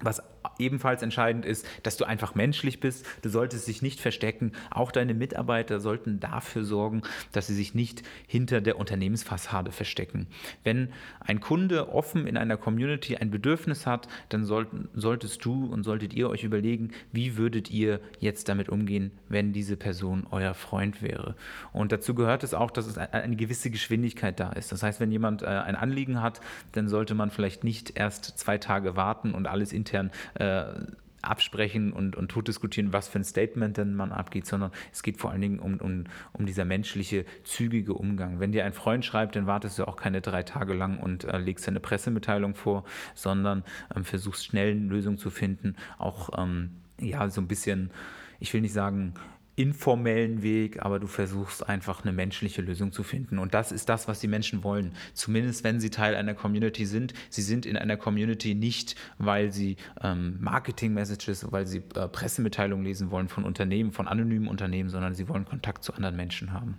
Was 0.00 0.22
ebenfalls 0.58 1.02
entscheidend 1.02 1.44
ist, 1.44 1.66
dass 1.82 1.96
du 1.96 2.04
einfach 2.04 2.34
menschlich 2.34 2.80
bist. 2.80 3.06
Du 3.22 3.28
solltest 3.28 3.68
dich 3.68 3.82
nicht 3.82 4.00
verstecken. 4.00 4.52
Auch 4.70 4.92
deine 4.92 5.14
Mitarbeiter 5.14 5.80
sollten 5.80 6.20
dafür 6.20 6.64
sorgen, 6.64 7.02
dass 7.32 7.46
sie 7.46 7.54
sich 7.54 7.74
nicht 7.74 8.02
hinter 8.26 8.60
der 8.60 8.78
Unternehmensfassade 8.78 9.72
verstecken. 9.72 10.26
Wenn 10.64 10.90
ein 11.20 11.40
Kunde 11.40 11.90
offen 11.90 12.26
in 12.26 12.36
einer 12.36 12.56
Community 12.56 13.16
ein 13.16 13.30
Bedürfnis 13.30 13.86
hat, 13.86 14.08
dann 14.28 14.44
solltest 14.44 15.44
du 15.44 15.66
und 15.66 15.84
solltet 15.84 16.14
ihr 16.14 16.28
euch 16.28 16.44
überlegen, 16.44 16.90
wie 17.12 17.36
würdet 17.36 17.70
ihr 17.70 18.00
jetzt 18.18 18.48
damit 18.48 18.68
umgehen, 18.68 19.12
wenn 19.28 19.52
diese 19.52 19.76
Person 19.76 20.26
euer 20.30 20.54
Freund 20.54 21.02
wäre. 21.02 21.36
Und 21.72 21.92
dazu 21.92 22.14
gehört 22.14 22.44
es 22.44 22.54
auch, 22.54 22.70
dass 22.70 22.86
es 22.86 22.98
eine 22.98 23.36
gewisse 23.36 23.70
Geschwindigkeit 23.70 24.38
da 24.40 24.50
ist. 24.50 24.72
Das 24.72 24.82
heißt, 24.82 25.00
wenn 25.00 25.12
jemand 25.12 25.42
äh, 25.42 25.46
ein 25.46 25.76
Anliegen 25.76 26.22
hat, 26.22 26.40
dann 26.72 26.88
sollte 26.88 27.14
man 27.14 27.30
vielleicht 27.30 27.64
nicht 27.64 27.96
erst 27.96 28.38
zwei 28.38 28.58
Tage 28.58 28.96
warten 28.96 29.34
und 29.34 29.46
alles 29.46 29.72
intern 29.72 30.10
äh, 30.34 30.47
absprechen 31.22 31.92
und, 31.92 32.16
und 32.16 32.28
tot 32.30 32.48
diskutieren, 32.48 32.92
was 32.92 33.08
für 33.08 33.18
ein 33.18 33.24
Statement 33.24 33.76
denn 33.76 33.94
man 33.94 34.12
abgeht, 34.12 34.46
sondern 34.46 34.70
es 34.92 35.02
geht 35.02 35.18
vor 35.18 35.30
allen 35.30 35.40
Dingen 35.40 35.58
um, 35.58 35.78
um, 35.78 36.04
um 36.32 36.46
dieser 36.46 36.64
menschliche, 36.64 37.24
zügige 37.44 37.94
Umgang. 37.94 38.40
Wenn 38.40 38.52
dir 38.52 38.64
ein 38.64 38.72
Freund 38.72 39.04
schreibt, 39.04 39.36
dann 39.36 39.46
wartest 39.46 39.78
du 39.78 39.86
auch 39.86 39.96
keine 39.96 40.20
drei 40.20 40.42
Tage 40.42 40.74
lang 40.74 40.98
und 40.98 41.24
äh, 41.24 41.38
legst 41.38 41.66
eine 41.68 41.80
Pressemitteilung 41.80 42.54
vor, 42.54 42.84
sondern 43.14 43.64
ähm, 43.94 44.04
versuchst 44.04 44.44
schnell 44.44 44.72
eine 44.72 44.86
Lösung 44.86 45.18
zu 45.18 45.30
finden, 45.30 45.76
auch 45.98 46.30
ähm, 46.38 46.70
ja 47.00 47.28
so 47.28 47.40
ein 47.40 47.48
bisschen, 47.48 47.90
ich 48.38 48.52
will 48.54 48.60
nicht 48.60 48.72
sagen, 48.72 49.14
informellen 49.58 50.42
Weg, 50.42 50.84
aber 50.84 51.00
du 51.00 51.08
versuchst 51.08 51.68
einfach 51.68 52.04
eine 52.04 52.12
menschliche 52.12 52.62
Lösung 52.62 52.92
zu 52.92 53.02
finden. 53.02 53.38
Und 53.38 53.54
das 53.54 53.72
ist 53.72 53.88
das, 53.88 54.06
was 54.06 54.20
die 54.20 54.28
Menschen 54.28 54.62
wollen. 54.62 54.92
Zumindest 55.14 55.64
wenn 55.64 55.80
sie 55.80 55.90
Teil 55.90 56.14
einer 56.14 56.34
Community 56.34 56.86
sind. 56.86 57.12
Sie 57.28 57.42
sind 57.42 57.66
in 57.66 57.76
einer 57.76 57.96
Community 57.96 58.54
nicht, 58.54 58.94
weil 59.18 59.50
sie 59.50 59.76
ähm, 60.00 60.38
Marketing-Messages, 60.40 61.50
weil 61.50 61.66
sie 61.66 61.82
äh, 61.96 62.06
Pressemitteilungen 62.08 62.84
lesen 62.84 63.10
wollen 63.10 63.28
von 63.28 63.44
Unternehmen, 63.44 63.90
von 63.90 64.06
anonymen 64.06 64.46
Unternehmen, 64.46 64.90
sondern 64.90 65.14
sie 65.14 65.28
wollen 65.28 65.44
Kontakt 65.44 65.82
zu 65.82 65.92
anderen 65.92 66.14
Menschen 66.14 66.52
haben. 66.52 66.76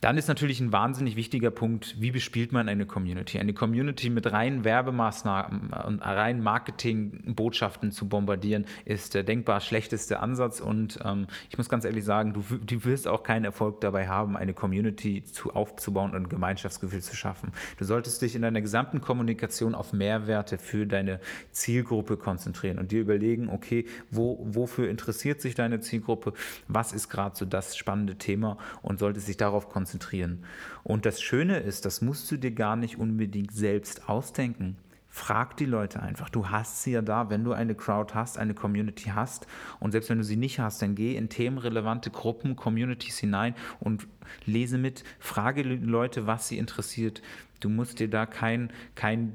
Dann 0.00 0.18
ist 0.18 0.28
natürlich 0.28 0.60
ein 0.60 0.70
wahnsinnig 0.70 1.16
wichtiger 1.16 1.50
Punkt, 1.50 1.98
wie 1.98 2.10
bespielt 2.10 2.52
man 2.52 2.68
eine 2.68 2.84
Community? 2.84 3.38
Eine 3.38 3.54
Community 3.54 4.10
mit 4.10 4.30
reinen 4.30 4.62
Werbemaßnahmen 4.62 5.70
und 5.70 6.00
reinen 6.00 6.42
Marketingbotschaften 6.42 7.90
zu 7.90 8.06
bombardieren, 8.06 8.66
ist 8.84 9.14
der 9.14 9.22
denkbar 9.22 9.60
schlechteste 9.60 10.20
Ansatz. 10.20 10.60
Und 10.60 10.98
ähm, 11.02 11.26
ich 11.48 11.56
muss 11.56 11.70
ganz 11.70 11.86
ehrlich 11.86 12.04
sagen, 12.04 12.34
du, 12.34 12.44
du 12.58 12.84
wirst 12.84 13.08
auch 13.08 13.22
keinen 13.22 13.46
Erfolg 13.46 13.80
dabei 13.80 14.06
haben, 14.06 14.36
eine 14.36 14.52
Community 14.52 15.24
zu, 15.24 15.54
aufzubauen 15.54 16.10
und 16.10 16.24
ein 16.24 16.28
Gemeinschaftsgefühl 16.28 17.00
zu 17.00 17.16
schaffen. 17.16 17.52
Du 17.78 17.86
solltest 17.86 18.20
dich 18.20 18.34
in 18.34 18.42
deiner 18.42 18.60
gesamten 18.60 19.00
Kommunikation 19.00 19.74
auf 19.74 19.94
Mehrwerte 19.94 20.58
für 20.58 20.86
deine 20.86 21.18
Zielgruppe 21.52 22.18
konzentrieren 22.18 22.78
und 22.78 22.92
dir 22.92 23.00
überlegen, 23.00 23.48
okay, 23.48 23.86
wo, 24.10 24.38
wofür 24.50 24.90
interessiert 24.90 25.40
sich 25.40 25.54
deine 25.54 25.80
Zielgruppe? 25.80 26.34
Was 26.68 26.92
ist 26.92 27.08
gerade 27.08 27.36
so 27.36 27.46
das 27.46 27.74
spannende 27.74 28.16
Thema 28.16 28.58
und 28.82 28.98
solltest 28.98 29.28
dich 29.28 29.38
darauf 29.38 29.70
konzentrieren? 29.70 29.83
Konzentrieren. 29.84 30.44
Und 30.82 31.04
das 31.04 31.20
Schöne 31.20 31.58
ist, 31.58 31.84
das 31.84 32.00
musst 32.00 32.30
du 32.30 32.38
dir 32.38 32.52
gar 32.52 32.74
nicht 32.74 32.98
unbedingt 32.98 33.52
selbst 33.52 34.08
ausdenken. 34.08 34.78
Frag 35.10 35.58
die 35.58 35.66
Leute 35.66 36.02
einfach. 36.02 36.30
Du 36.30 36.48
hast 36.48 36.82
sie 36.82 36.92
ja 36.92 37.02
da, 37.02 37.28
wenn 37.28 37.44
du 37.44 37.52
eine 37.52 37.74
Crowd 37.74 38.14
hast, 38.14 38.38
eine 38.38 38.54
Community 38.54 39.10
hast. 39.14 39.46
Und 39.78 39.92
selbst 39.92 40.08
wenn 40.08 40.18
du 40.18 40.24
sie 40.24 40.36
nicht 40.36 40.58
hast, 40.58 40.80
dann 40.80 40.94
geh 40.94 41.16
in 41.16 41.28
themenrelevante 41.28 42.10
Gruppen, 42.10 42.56
Communities 42.56 43.18
hinein 43.18 43.54
und 43.78 44.08
lese 44.46 44.78
mit. 44.78 45.04
Frage 45.20 45.62
Leute, 45.62 46.26
was 46.26 46.48
sie 46.48 46.56
interessiert. 46.56 47.20
Du 47.64 47.70
musst 47.70 47.98
dir 47.98 48.10
da 48.10 48.26
kein, 48.26 48.70
kein, 48.94 49.32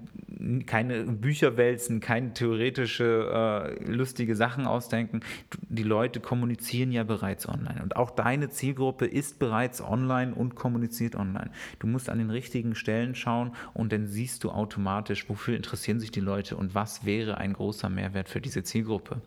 keine 0.68 1.04
Bücher 1.06 1.58
wälzen, 1.58 2.00
keine 2.00 2.32
theoretische, 2.32 3.76
äh, 3.82 3.92
lustige 3.92 4.36
Sachen 4.36 4.68
ausdenken. 4.68 5.22
Die 5.68 5.82
Leute 5.82 6.20
kommunizieren 6.20 6.92
ja 6.92 7.04
bereits 7.04 7.50
online. 7.50 7.82
Und 7.82 7.96
auch 7.96 8.12
deine 8.12 8.50
Zielgruppe 8.50 9.08
ist 9.08 9.40
bereits 9.40 9.82
online 9.82 10.36
und 10.36 10.54
kommuniziert 10.54 11.16
online. 11.16 11.50
Du 11.80 11.88
musst 11.88 12.08
an 12.08 12.20
den 12.20 12.30
richtigen 12.30 12.76
Stellen 12.76 13.16
schauen 13.16 13.54
und 13.74 13.92
dann 13.92 14.06
siehst 14.06 14.44
du 14.44 14.52
automatisch, 14.52 15.28
wofür 15.28 15.56
interessieren 15.56 16.00
sich 16.00 16.12
die 16.12 16.20
Leute 16.20 16.56
und 16.56 16.76
was 16.76 17.06
wäre 17.06 17.40
ein 17.40 17.54
großer 17.54 17.90
Mehrwert 17.90 18.30
für 18.30 18.42
diese 18.42 18.62
Zielgruppe. 18.62 19.24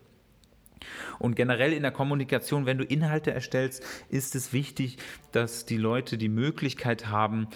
Und 1.19 1.35
generell 1.35 1.73
in 1.73 1.83
der 1.83 1.91
Kommunikation, 1.91 2.65
wenn 2.65 2.77
du 2.77 2.83
Inhalte 2.83 3.31
erstellst, 3.31 3.83
ist 4.09 4.35
es 4.35 4.53
wichtig, 4.53 4.97
dass 5.31 5.65
die 5.65 5.77
Leute 5.77 6.17
die 6.17 6.29
Möglichkeit 6.29 7.07
haben, 7.07 7.47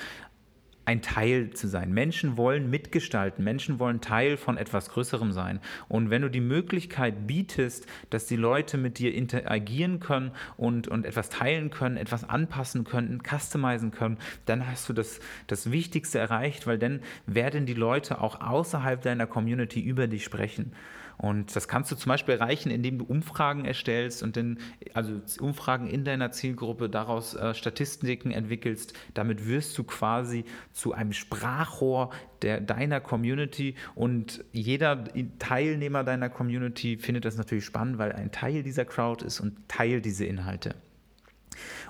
ein 0.88 1.02
Teil 1.02 1.50
zu 1.50 1.68
sein. 1.68 1.92
Menschen 1.92 2.38
wollen 2.38 2.70
mitgestalten, 2.70 3.44
Menschen 3.44 3.78
wollen 3.78 4.00
Teil 4.00 4.38
von 4.38 4.56
etwas 4.56 4.90
Größerem 4.90 5.34
sein. 5.34 5.60
Und 5.90 6.10
wenn 6.10 6.22
du 6.22 6.30
die 6.30 6.40
Möglichkeit 6.40 7.28
bietest, 7.28 7.86
dass 8.10 8.26
die 8.26 8.38
Leute 8.38 8.78
mit 8.78 8.98
dir 8.98 9.14
interagieren 9.14 10.00
können 10.00 10.32
und, 10.56 10.88
und 10.88 11.06
etwas 11.06 11.28
teilen 11.28 11.72
können, 11.72 11.98
etwas 11.98 12.24
anpassen 12.24 12.86
können, 12.86 13.22
customizen 13.22 13.92
können, 13.92 14.18
dann 14.46 14.66
hast 14.66 14.88
du 14.88 14.94
das, 14.94 15.20
das 15.48 15.72
Wichtigste 15.72 16.20
erreicht, 16.20 16.68
weil 16.68 16.80
dann 16.80 17.02
werden 17.26 17.66
die 17.66 17.74
Leute 17.74 18.22
auch 18.22 18.40
außerhalb 18.40 19.02
deiner 19.02 19.28
Community 19.28 19.82
über 19.82 20.08
dich 20.08 20.24
sprechen. 20.24 20.72
Und 21.18 21.56
das 21.56 21.68
kannst 21.68 21.92
du 21.92 21.96
zum 21.96 22.10
Beispiel 22.12 22.36
erreichen, 22.36 22.70
indem 22.70 23.00
du 23.00 23.06
Umfragen 23.06 23.66
erstellst 23.66 24.22
und 24.22 24.38
dann, 24.38 24.60
also 24.94 25.20
Umfragen 25.40 25.88
in 25.88 26.04
deiner 26.04 26.32
Zielgruppe, 26.32 26.90
daraus 26.90 27.34
äh, 27.34 27.56
Statistiken 27.56 28.32
entwickelst. 28.32 28.94
Damit 29.16 29.48
wirst 29.48 29.78
du 29.78 29.84
quasi 29.84 30.46
zu 30.74 30.94
einem 30.94 31.14
Sprachrohr 31.14 32.12
der, 32.44 32.62
deiner 32.62 33.00
Community 33.00 33.76
und 33.96 34.46
jeder 34.52 35.06
Teilnehmer 35.40 36.04
deiner 36.04 36.30
Community 36.30 36.98
findet 36.98 37.26
das 37.26 37.38
natürlich 37.38 37.66
spannend, 37.66 37.98
weil 37.98 38.12
ein 38.12 38.32
Teil 38.32 38.62
dieser 38.62 38.86
Crowd 38.86 39.26
ist 39.26 39.40
und 39.40 39.68
teilt 39.68 40.06
diese 40.06 40.26
Inhalte. 40.26 40.76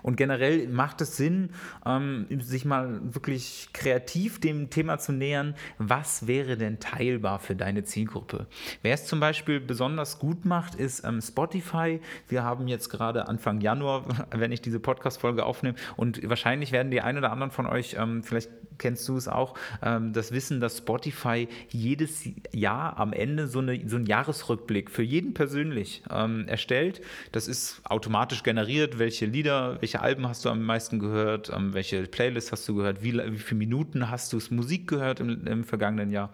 Und 0.02 0.16
generell 0.16 0.68
macht 0.68 1.02
es 1.02 1.18
Sinn, 1.18 1.50
ähm, 1.86 2.28
sich 2.40 2.66
mal 2.66 3.00
wirklich 3.04 3.70
kreativ 3.74 4.40
dem 4.40 4.70
Thema 4.70 4.98
zu 4.98 5.12
nähern, 5.12 5.56
was 5.78 6.28
wäre 6.28 6.58
denn 6.58 6.80
teilbar 6.80 7.40
für 7.40 7.56
deine 7.56 7.84
Zielgruppe. 7.84 8.48
Wer 8.82 8.94
es 8.94 9.06
zum 9.06 9.20
Beispiel 9.20 9.60
besonders 9.60 10.20
gut 10.20 10.46
macht, 10.46 10.76
ist 10.76 11.04
ähm, 11.04 11.22
Spotify. 11.22 12.00
Wir 12.28 12.44
haben 12.44 12.68
jetzt 12.68 12.90
gerade 12.90 13.28
Anfang 13.28 13.62
Januar, 13.62 14.06
wenn 14.32 14.52
ich 14.52 14.62
diese 14.62 14.80
Podcast-Folge 14.80 15.46
aufnehme, 15.46 15.78
und 15.96 16.28
wahrscheinlich 16.28 16.72
werden 16.72 16.92
die 16.92 17.02
ein 17.02 17.18
oder 17.18 17.32
anderen 17.32 17.52
von 17.52 17.66
euch, 17.66 17.96
ähm, 17.98 18.24
vielleicht 18.24 18.50
kennst 18.78 19.08
du 19.08 19.18
es 19.18 19.28
auch, 19.28 19.56
ähm, 19.82 20.14
das 20.14 20.32
Wissen, 20.32 20.60
dass 20.60 20.78
Spotify 20.78 21.48
jedes 21.70 22.30
Jahr 22.52 22.98
am 22.98 23.14
Ende 23.14 23.48
so, 23.48 23.60
eine, 23.60 23.88
so 23.88 23.96
einen 23.96 24.06
Jahresrückblick 24.06 24.92
für 24.92 25.04
jeden 25.04 25.34
persönlich 25.34 26.04
ähm, 26.12 26.48
erstellt. 26.48 27.02
Das 27.32 27.48
ist 27.48 27.82
automatisch 27.86 28.44
generiert, 28.44 29.00
welche 29.00 29.26
Lieder, 29.26 29.82
welche 29.82 29.87
Alben 29.96 30.28
hast 30.28 30.46
du 30.46 30.50
am 30.50 30.64
meisten 30.64 31.00
gehört, 31.00 31.52
ähm, 31.56 31.74
welche 31.74 32.04
Playlist 32.04 32.52
hast 32.52 32.68
du 32.68 32.76
gehört, 32.76 33.04
wie, 33.04 33.14
wie 33.14 33.38
viele 33.38 33.58
Minuten 33.58 34.10
hast 34.10 34.34
du 34.34 34.40
Musik 34.50 34.88
gehört 34.88 35.20
im, 35.20 35.46
im 35.48 35.64
vergangenen 35.64 36.12
Jahr. 36.12 36.32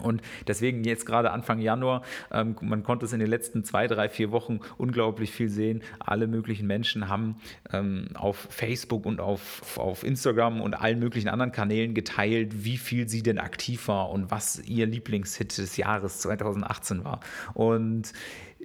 Und 0.00 0.22
deswegen 0.46 0.84
jetzt 0.84 1.04
gerade 1.04 1.32
Anfang 1.32 1.60
Januar, 1.60 2.02
ähm, 2.30 2.56
man 2.62 2.82
konnte 2.82 3.04
es 3.04 3.12
in 3.12 3.20
den 3.20 3.28
letzten 3.28 3.62
zwei, 3.62 3.86
drei, 3.86 4.08
vier 4.08 4.30
Wochen 4.30 4.60
unglaublich 4.78 5.32
viel 5.32 5.48
sehen. 5.48 5.82
Alle 5.98 6.26
möglichen 6.26 6.66
Menschen 6.66 7.08
haben 7.08 7.36
ähm, 7.72 8.08
auf 8.14 8.48
Facebook 8.50 9.04
und 9.04 9.20
auf, 9.20 9.76
auf 9.76 10.02
Instagram 10.02 10.62
und 10.62 10.74
allen 10.74 10.98
möglichen 10.98 11.28
anderen 11.28 11.52
Kanälen 11.52 11.92
geteilt, 11.94 12.64
wie 12.64 12.78
viel 12.78 13.08
sie 13.08 13.22
denn 13.22 13.38
aktiv 13.38 13.86
war 13.88 14.10
und 14.10 14.30
was 14.30 14.60
ihr 14.66 14.86
Lieblingshit 14.86 15.58
des 15.58 15.76
Jahres 15.76 16.20
2018 16.20 17.04
war. 17.04 17.20
Und 17.52 18.12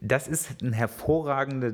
das 0.01 0.27
ist 0.27 0.61
ein 0.61 0.73
hervorragender 0.73 1.73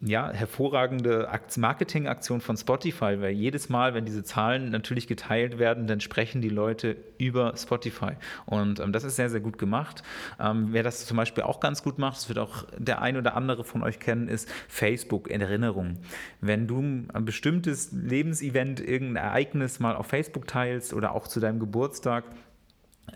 ja, 0.00 0.30
hervorragende 0.30 1.28
Marketingaktion 1.56 2.40
von 2.40 2.56
Spotify, 2.56 3.20
weil 3.20 3.30
jedes 3.30 3.68
Mal, 3.68 3.94
wenn 3.94 4.04
diese 4.04 4.22
Zahlen 4.22 4.70
natürlich 4.70 5.06
geteilt 5.06 5.58
werden, 5.58 5.86
dann 5.86 6.00
sprechen 6.00 6.42
die 6.42 6.48
Leute 6.48 6.96
über 7.18 7.54
Spotify. 7.56 8.12
Und 8.44 8.80
ähm, 8.80 8.92
das 8.92 9.04
ist 9.04 9.16
sehr, 9.16 9.30
sehr 9.30 9.40
gut 9.40 9.56
gemacht. 9.56 10.02
Ähm, 10.38 10.68
wer 10.72 10.82
das 10.82 11.06
zum 11.06 11.16
Beispiel 11.16 11.44
auch 11.44 11.60
ganz 11.60 11.82
gut 11.82 11.98
macht, 11.98 12.16
das 12.16 12.28
wird 12.28 12.38
auch 12.38 12.64
der 12.76 13.00
ein 13.00 13.16
oder 13.16 13.34
andere 13.34 13.64
von 13.64 13.82
euch 13.82 13.98
kennen, 13.98 14.28
ist 14.28 14.50
Facebook 14.68 15.30
in 15.30 15.40
Erinnerung. 15.40 15.98
Wenn 16.40 16.66
du 16.66 16.80
ein 16.80 17.24
bestimmtes 17.24 17.92
Lebensevent, 17.92 18.80
irgendein 18.80 19.24
Ereignis 19.24 19.80
mal 19.80 19.96
auf 19.96 20.06
Facebook 20.06 20.46
teilst 20.46 20.92
oder 20.92 21.14
auch 21.14 21.28
zu 21.28 21.40
deinem 21.40 21.60
Geburtstag, 21.60 22.24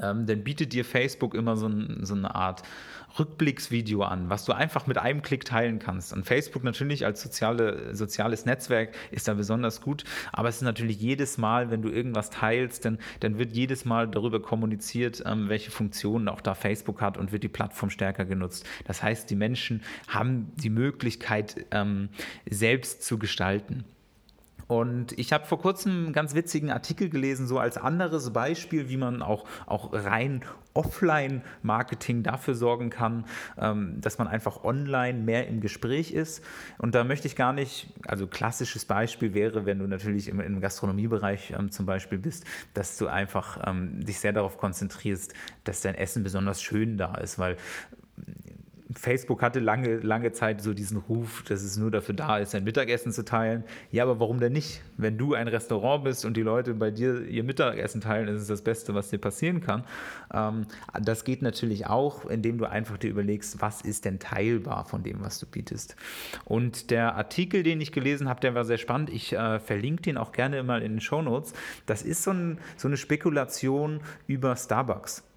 ähm, 0.00 0.26
dann 0.26 0.44
bietet 0.44 0.72
dir 0.72 0.84
Facebook 0.84 1.34
immer 1.34 1.56
so, 1.56 1.66
ein, 1.66 2.00
so, 2.02 2.14
eine 2.14 2.34
Art 2.34 2.62
Rückblicksvideo 3.18 4.02
an, 4.02 4.28
was 4.28 4.44
du 4.44 4.52
einfach 4.52 4.86
mit 4.86 4.98
einem 4.98 5.22
Klick 5.22 5.44
teilen 5.44 5.78
kannst. 5.78 6.12
Und 6.12 6.24
Facebook 6.24 6.62
natürlich 6.62 7.04
als 7.04 7.22
soziale, 7.22 7.94
soziales 7.94 8.44
Netzwerk 8.44 8.94
ist 9.10 9.28
da 9.28 9.34
besonders 9.34 9.80
gut, 9.80 10.04
aber 10.32 10.48
es 10.48 10.56
ist 10.56 10.62
natürlich 10.62 11.00
jedes 11.00 11.38
Mal, 11.38 11.70
wenn 11.70 11.82
du 11.82 11.88
irgendwas 11.88 12.30
teilst, 12.30 12.84
dann, 12.84 12.98
dann 13.20 13.38
wird 13.38 13.54
jedes 13.54 13.84
Mal 13.84 14.08
darüber 14.08 14.40
kommuniziert, 14.40 15.22
ähm, 15.26 15.48
welche 15.48 15.70
Funktionen 15.70 16.28
auch 16.28 16.40
da 16.40 16.54
Facebook 16.54 17.00
hat 17.00 17.16
und 17.16 17.32
wird 17.32 17.42
die 17.42 17.48
Plattform 17.48 17.90
stärker 17.90 18.24
genutzt. 18.24 18.66
Das 18.84 19.02
heißt, 19.02 19.30
die 19.30 19.36
Menschen 19.36 19.82
haben 20.06 20.52
die 20.56 20.70
Möglichkeit, 20.70 21.66
ähm, 21.70 22.10
selbst 22.48 23.02
zu 23.02 23.18
gestalten. 23.18 23.84
Und 24.68 25.18
ich 25.18 25.32
habe 25.32 25.46
vor 25.46 25.58
kurzem 25.58 26.04
einen 26.04 26.12
ganz 26.12 26.34
witzigen 26.34 26.70
Artikel 26.70 27.08
gelesen, 27.08 27.46
so 27.46 27.58
als 27.58 27.78
anderes 27.78 28.32
Beispiel, 28.32 28.88
wie 28.88 28.98
man 28.98 29.22
auch, 29.22 29.46
auch 29.66 29.92
rein 29.92 30.44
Offline-Marketing 30.74 32.22
dafür 32.22 32.54
sorgen 32.54 32.90
kann, 32.90 33.24
ähm, 33.58 34.00
dass 34.00 34.18
man 34.18 34.28
einfach 34.28 34.62
online 34.62 35.18
mehr 35.18 35.48
im 35.48 35.60
Gespräch 35.60 36.12
ist. 36.12 36.44
Und 36.78 36.94
da 36.94 37.02
möchte 37.02 37.26
ich 37.26 37.34
gar 37.34 37.52
nicht, 37.52 37.88
also 38.06 38.26
klassisches 38.26 38.84
Beispiel 38.84 39.34
wäre, 39.34 39.66
wenn 39.66 39.78
du 39.80 39.86
natürlich 39.86 40.28
im, 40.28 40.38
im 40.38 40.60
Gastronomiebereich 40.60 41.52
ähm, 41.58 41.72
zum 41.72 41.86
Beispiel 41.86 42.18
bist, 42.18 42.44
dass 42.74 42.96
du 42.96 43.08
einfach 43.08 43.58
ähm, 43.66 44.04
dich 44.04 44.20
sehr 44.20 44.32
darauf 44.32 44.58
konzentrierst, 44.58 45.34
dass 45.64 45.80
dein 45.80 45.96
Essen 45.96 46.22
besonders 46.22 46.62
schön 46.62 46.96
da 46.96 47.14
ist, 47.16 47.38
weil 47.38 47.56
Facebook 48.98 49.42
hatte 49.42 49.60
lange, 49.60 49.98
lange 49.98 50.32
Zeit 50.32 50.60
so 50.60 50.74
diesen 50.74 50.98
Ruf, 50.98 51.44
dass 51.48 51.62
es 51.62 51.76
nur 51.76 51.90
dafür 51.90 52.16
da 52.16 52.38
ist, 52.38 52.54
ein 52.54 52.64
Mittagessen 52.64 53.12
zu 53.12 53.24
teilen. 53.24 53.62
Ja, 53.92 54.02
aber 54.02 54.18
warum 54.18 54.40
denn 54.40 54.52
nicht? 54.52 54.82
Wenn 54.96 55.16
du 55.16 55.34
ein 55.34 55.46
Restaurant 55.46 56.02
bist 56.02 56.24
und 56.24 56.36
die 56.36 56.42
Leute 56.42 56.74
bei 56.74 56.90
dir 56.90 57.22
ihr 57.22 57.44
Mittagessen 57.44 58.00
teilen, 58.00 58.28
ist 58.28 58.42
es 58.42 58.48
das 58.48 58.62
Beste, 58.62 58.94
was 58.94 59.10
dir 59.10 59.18
passieren 59.18 59.60
kann. 59.60 59.84
Ähm, 60.34 60.66
das 61.00 61.24
geht 61.24 61.42
natürlich 61.42 61.86
auch, 61.86 62.26
indem 62.26 62.58
du 62.58 62.68
einfach 62.68 62.98
dir 62.98 63.10
überlegst, 63.10 63.60
was 63.60 63.82
ist 63.82 64.04
denn 64.04 64.18
teilbar 64.18 64.84
von 64.84 65.04
dem, 65.04 65.20
was 65.20 65.38
du 65.38 65.46
bietest. 65.46 65.94
Und 66.44 66.90
der 66.90 67.14
Artikel, 67.14 67.62
den 67.62 67.80
ich 67.80 67.92
gelesen 67.92 68.28
habe, 68.28 68.40
der 68.40 68.56
war 68.56 68.64
sehr 68.64 68.78
spannend. 68.78 69.10
Ich 69.10 69.32
äh, 69.32 69.60
verlinke 69.60 70.02
den 70.02 70.16
auch 70.16 70.32
gerne 70.32 70.62
mal 70.64 70.82
in 70.82 70.94
den 70.94 71.00
Show 71.00 71.22
Notes. 71.22 71.52
Das 71.86 72.02
ist 72.02 72.24
so, 72.24 72.32
ein, 72.32 72.58
so 72.76 72.88
eine 72.88 72.96
Spekulation 72.96 74.00
über 74.26 74.56
Starbucks. 74.56 75.27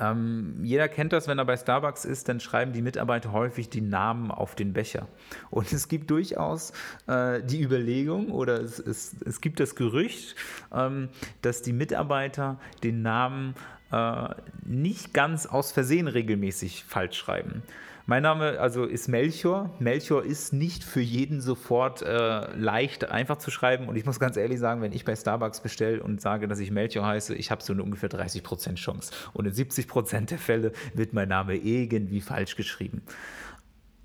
Ähm, 0.00 0.60
jeder 0.62 0.88
kennt 0.88 1.12
das, 1.12 1.28
wenn 1.28 1.38
er 1.38 1.44
bei 1.44 1.56
Starbucks 1.56 2.04
ist, 2.04 2.28
dann 2.28 2.40
schreiben 2.40 2.72
die 2.72 2.82
Mitarbeiter 2.82 3.32
häufig 3.32 3.68
die 3.68 3.80
Namen 3.80 4.30
auf 4.30 4.54
den 4.54 4.72
Becher. 4.72 5.08
Und 5.50 5.72
es 5.72 5.88
gibt 5.88 6.10
durchaus 6.10 6.72
äh, 7.06 7.42
die 7.42 7.62
Überlegung 7.62 8.30
oder 8.30 8.60
es, 8.60 8.78
es, 8.78 9.16
es 9.24 9.40
gibt 9.40 9.60
das 9.60 9.74
Gerücht, 9.74 10.36
ähm, 10.72 11.08
dass 11.42 11.62
die 11.62 11.72
Mitarbeiter 11.72 12.58
den 12.82 13.02
Namen 13.02 13.54
äh, 13.90 14.28
nicht 14.64 15.12
ganz 15.12 15.46
aus 15.46 15.72
Versehen 15.72 16.08
regelmäßig 16.08 16.84
falsch 16.84 17.18
schreiben. 17.18 17.62
Mein 18.06 18.22
Name 18.22 18.58
also 18.58 18.84
ist 18.84 19.08
Melchior. 19.08 19.70
Melchior 19.78 20.24
ist 20.24 20.52
nicht 20.52 20.82
für 20.82 21.00
jeden 21.00 21.40
sofort 21.40 22.02
äh, 22.02 22.54
leicht 22.56 23.10
einfach 23.10 23.38
zu 23.38 23.50
schreiben. 23.50 23.88
Und 23.88 23.96
ich 23.96 24.04
muss 24.04 24.18
ganz 24.18 24.36
ehrlich 24.36 24.58
sagen, 24.58 24.82
wenn 24.82 24.92
ich 24.92 25.04
bei 25.04 25.14
Starbucks 25.14 25.60
bestelle 25.60 26.02
und 26.02 26.20
sage, 26.20 26.48
dass 26.48 26.58
ich 26.58 26.70
Melchior 26.70 27.06
heiße, 27.06 27.34
ich 27.34 27.50
habe 27.50 27.62
so 27.62 27.72
eine 27.72 27.82
ungefähr 27.82 28.10
30% 28.10 28.74
Chance. 28.74 29.12
Und 29.32 29.46
in 29.46 29.52
70% 29.52 30.26
der 30.26 30.38
Fälle 30.38 30.72
wird 30.94 31.12
mein 31.12 31.28
Name 31.28 31.56
irgendwie 31.56 32.20
falsch 32.20 32.56
geschrieben. 32.56 33.02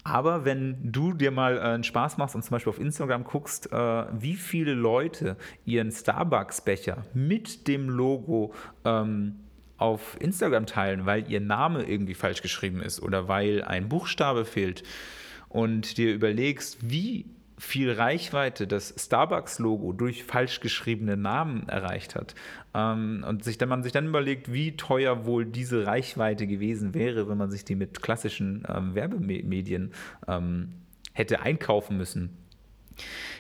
Aber 0.04 0.46
wenn 0.46 0.78
du 0.92 1.12
dir 1.12 1.32
mal 1.32 1.58
äh, 1.58 1.62
einen 1.62 1.84
Spaß 1.84 2.18
machst 2.18 2.36
und 2.36 2.42
zum 2.42 2.52
Beispiel 2.52 2.70
auf 2.70 2.80
Instagram 2.80 3.26
guckst, 3.26 3.74
äh, 3.74 4.06
wie 4.14 4.36
viele 4.36 4.74
Leute 4.74 5.36
ihren 5.66 5.92
Starbucks-Becher 5.92 7.04
mit 7.14 7.68
dem 7.68 7.90
Logo 7.90 8.54
ähm, 8.86 9.36
auf 9.78 10.18
Instagram 10.20 10.66
teilen, 10.66 11.06
weil 11.06 11.30
ihr 11.32 11.40
Name 11.40 11.84
irgendwie 11.84 12.16
falsch 12.16 12.42
geschrieben 12.42 12.82
ist 12.82 13.02
oder 13.02 13.28
weil 13.28 13.64
ein 13.64 13.90
Buchstabe 13.90 14.46
fehlt 14.46 14.84
und 15.50 15.98
dir 15.98 16.14
überlegst, 16.14 16.90
wie 16.90 17.26
viel 17.60 17.92
Reichweite 17.92 18.68
das 18.68 18.94
Starbucks-Logo 18.98 19.92
durch 19.92 20.24
falsch 20.24 20.60
geschriebene 20.60 21.18
Namen 21.18 21.68
erreicht 21.68 22.16
hat. 22.16 22.36
Ähm, 22.76 23.26
und 23.28 23.44
sich 23.44 23.58
dann, 23.58 23.70
man 23.70 23.82
sich 23.82 23.92
dann 23.92 24.08
überlegt, 24.08 24.54
wie 24.54 24.78
teuer 24.78 25.26
wohl 25.26 25.46
diese 25.46 25.86
Reichweite 25.86 26.46
gewesen 26.46 26.94
wäre, 26.94 27.28
wenn 27.28 27.38
man 27.38 27.50
sich 27.50 27.66
die 27.66 27.76
mit 27.76 28.02
klassischen 28.02 28.64
ähm, 28.72 28.94
Werbemedien 28.94 29.92
ähm, 30.28 30.74
hätte 31.14 31.42
einkaufen 31.42 31.98
müssen, 31.98 32.38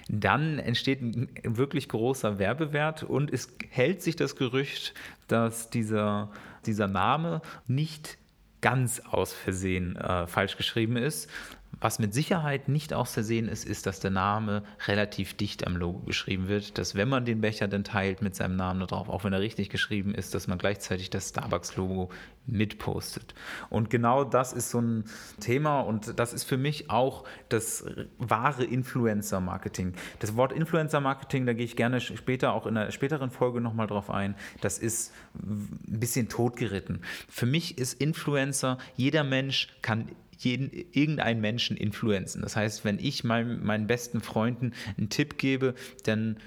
dann 0.09 0.59
entsteht 0.59 1.01
ein 1.01 1.29
wirklich 1.43 1.89
großer 1.89 2.39
Werbewert 2.39 3.03
und 3.03 3.31
es 3.31 3.55
hält 3.69 4.01
sich 4.01 4.15
das 4.15 4.35
Gerücht, 4.35 4.93
dass 5.27 5.69
dieser, 5.69 6.31
dieser 6.65 6.87
Name 6.87 7.41
nicht 7.67 8.17
ganz 8.61 9.01
aus 9.11 9.33
Versehen 9.33 9.95
äh, 9.97 10.27
falsch 10.27 10.57
geschrieben 10.57 10.97
ist, 10.97 11.29
was 11.79 11.99
mit 11.99 12.13
Sicherheit 12.13 12.69
nicht 12.69 12.93
auszusehen 12.93 13.47
ist, 13.47 13.65
ist, 13.65 13.85
dass 13.85 13.99
der 13.99 14.09
Name 14.09 14.63
relativ 14.87 15.35
dicht 15.35 15.67
am 15.67 15.75
Logo 15.75 15.99
geschrieben 15.99 16.47
wird, 16.47 16.77
dass 16.77 16.95
wenn 16.95 17.07
man 17.07 17.25
den 17.25 17.41
Becher 17.41 17.67
dann 17.67 17.83
teilt 17.83 18.21
mit 18.21 18.35
seinem 18.35 18.55
Namen 18.55 18.87
drauf, 18.87 19.09
auch 19.09 19.23
wenn 19.23 19.33
er 19.33 19.41
richtig 19.41 19.69
geschrieben 19.69 20.15
ist, 20.15 20.33
dass 20.33 20.47
man 20.47 20.57
gleichzeitig 20.57 21.09
das 21.09 21.29
Starbucks-Logo 21.29 22.09
mitpostet. 22.47 23.35
Und 23.69 23.89
genau 23.89 24.23
das 24.23 24.53
ist 24.53 24.71
so 24.71 24.81
ein 24.81 25.03
Thema 25.39 25.81
und 25.81 26.19
das 26.19 26.33
ist 26.33 26.45
für 26.45 26.57
mich 26.57 26.89
auch 26.89 27.25
das 27.49 27.85
wahre 28.17 28.63
Influencer-Marketing. 28.63 29.93
Das 30.19 30.35
Wort 30.35 30.53
Influencer-Marketing, 30.53 31.45
da 31.45 31.53
gehe 31.53 31.65
ich 31.65 31.75
gerne 31.75 32.01
später 32.01 32.53
auch 32.53 32.65
in 32.65 32.75
einer 32.77 32.91
späteren 32.91 33.29
Folge 33.29 33.61
nochmal 33.61 33.87
drauf 33.87 34.09
ein, 34.09 34.35
das 34.61 34.79
ist 34.79 35.13
ein 35.35 35.99
bisschen 35.99 36.29
totgeritten. 36.29 37.01
Für 37.29 37.45
mich 37.45 37.77
ist 37.77 38.01
Influencer, 38.01 38.77
jeder 38.95 39.23
Mensch 39.23 39.67
kann 39.81 40.07
jeden, 40.37 40.71
irgendeinen 40.91 41.41
Menschen 41.41 41.77
influenzen. 41.77 42.41
Das 42.41 42.55
heißt, 42.55 42.85
wenn 42.85 42.99
ich 42.99 43.23
mein, 43.23 43.63
meinen 43.63 43.87
besten 43.87 44.21
Freunden 44.21 44.73
einen 44.97 45.09
Tipp 45.09 45.37
gebe, 45.37 45.75
dann 46.03 46.37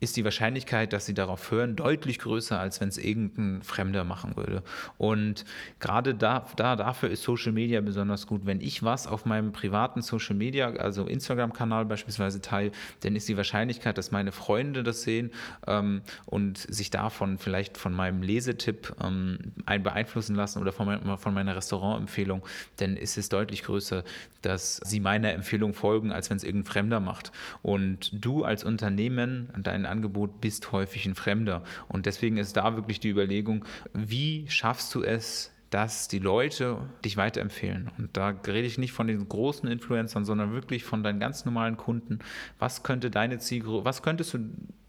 ist 0.00 0.16
die 0.16 0.24
Wahrscheinlichkeit, 0.24 0.92
dass 0.92 1.06
sie 1.06 1.14
darauf 1.14 1.50
hören, 1.50 1.76
deutlich 1.76 2.18
größer, 2.18 2.58
als 2.58 2.80
wenn 2.80 2.88
es 2.88 2.96
irgendein 2.96 3.62
Fremder 3.62 4.04
machen 4.04 4.34
würde. 4.36 4.62
Und 4.96 5.44
gerade 5.78 6.14
da, 6.14 6.46
da, 6.56 6.74
dafür 6.74 7.10
ist 7.10 7.22
Social 7.22 7.52
Media 7.52 7.82
besonders 7.82 8.26
gut. 8.26 8.46
Wenn 8.46 8.62
ich 8.62 8.82
was 8.82 9.06
auf 9.06 9.26
meinem 9.26 9.52
privaten 9.52 10.00
Social 10.00 10.34
Media, 10.34 10.70
also 10.70 11.04
Instagram-Kanal 11.04 11.84
beispielsweise 11.84 12.40
teile, 12.40 12.72
dann 13.00 13.14
ist 13.14 13.28
die 13.28 13.36
Wahrscheinlichkeit, 13.36 13.98
dass 13.98 14.10
meine 14.10 14.32
Freunde 14.32 14.82
das 14.82 15.02
sehen 15.02 15.30
ähm, 15.66 16.00
und 16.24 16.56
sich 16.58 16.90
davon 16.90 17.36
vielleicht 17.36 17.76
von 17.76 17.92
meinem 17.92 18.22
Lesetipp 18.22 18.96
ähm, 19.04 19.38
ein 19.66 19.82
beeinflussen 19.82 20.34
lassen 20.34 20.60
oder 20.60 20.72
von, 20.72 20.86
mein, 20.86 21.18
von 21.18 21.34
meiner 21.34 21.56
Restaurantempfehlung, 21.56 22.42
dann 22.78 22.96
ist 22.96 23.18
es 23.18 23.28
deutlich 23.28 23.64
größer, 23.64 24.02
dass 24.40 24.78
sie 24.78 25.00
meiner 25.00 25.32
Empfehlung 25.34 25.74
folgen, 25.74 26.10
als 26.10 26.30
wenn 26.30 26.38
es 26.38 26.44
irgendein 26.44 26.72
Fremder 26.72 27.00
macht. 27.00 27.32
Und 27.62 28.10
du 28.12 28.44
als 28.44 28.64
Unternehmen, 28.64 29.50
dein 29.58 29.86
Angebot 29.90 30.40
bist 30.40 30.72
häufig 30.72 31.06
ein 31.06 31.14
Fremder. 31.14 31.62
Und 31.88 32.06
deswegen 32.06 32.36
ist 32.36 32.56
da 32.56 32.76
wirklich 32.76 33.00
die 33.00 33.10
Überlegung, 33.10 33.64
wie 33.92 34.46
schaffst 34.48 34.94
du 34.94 35.02
es, 35.02 35.52
dass 35.70 36.08
die 36.08 36.18
Leute 36.18 36.78
dich 37.04 37.16
weiterempfehlen. 37.16 37.90
Und 37.96 38.16
da 38.16 38.30
rede 38.46 38.66
ich 38.66 38.76
nicht 38.76 38.92
von 38.92 39.06
den 39.06 39.28
großen 39.28 39.68
Influencern, 39.68 40.24
sondern 40.24 40.52
wirklich 40.52 40.82
von 40.84 41.04
deinen 41.04 41.20
ganz 41.20 41.44
normalen 41.44 41.76
Kunden. 41.76 42.18
Was 42.58 42.82
könnte 42.82 43.10
deine 43.10 43.38
Zielgruppe, 43.38 43.84
was 43.84 44.02
könntest 44.02 44.34
du 44.34 44.38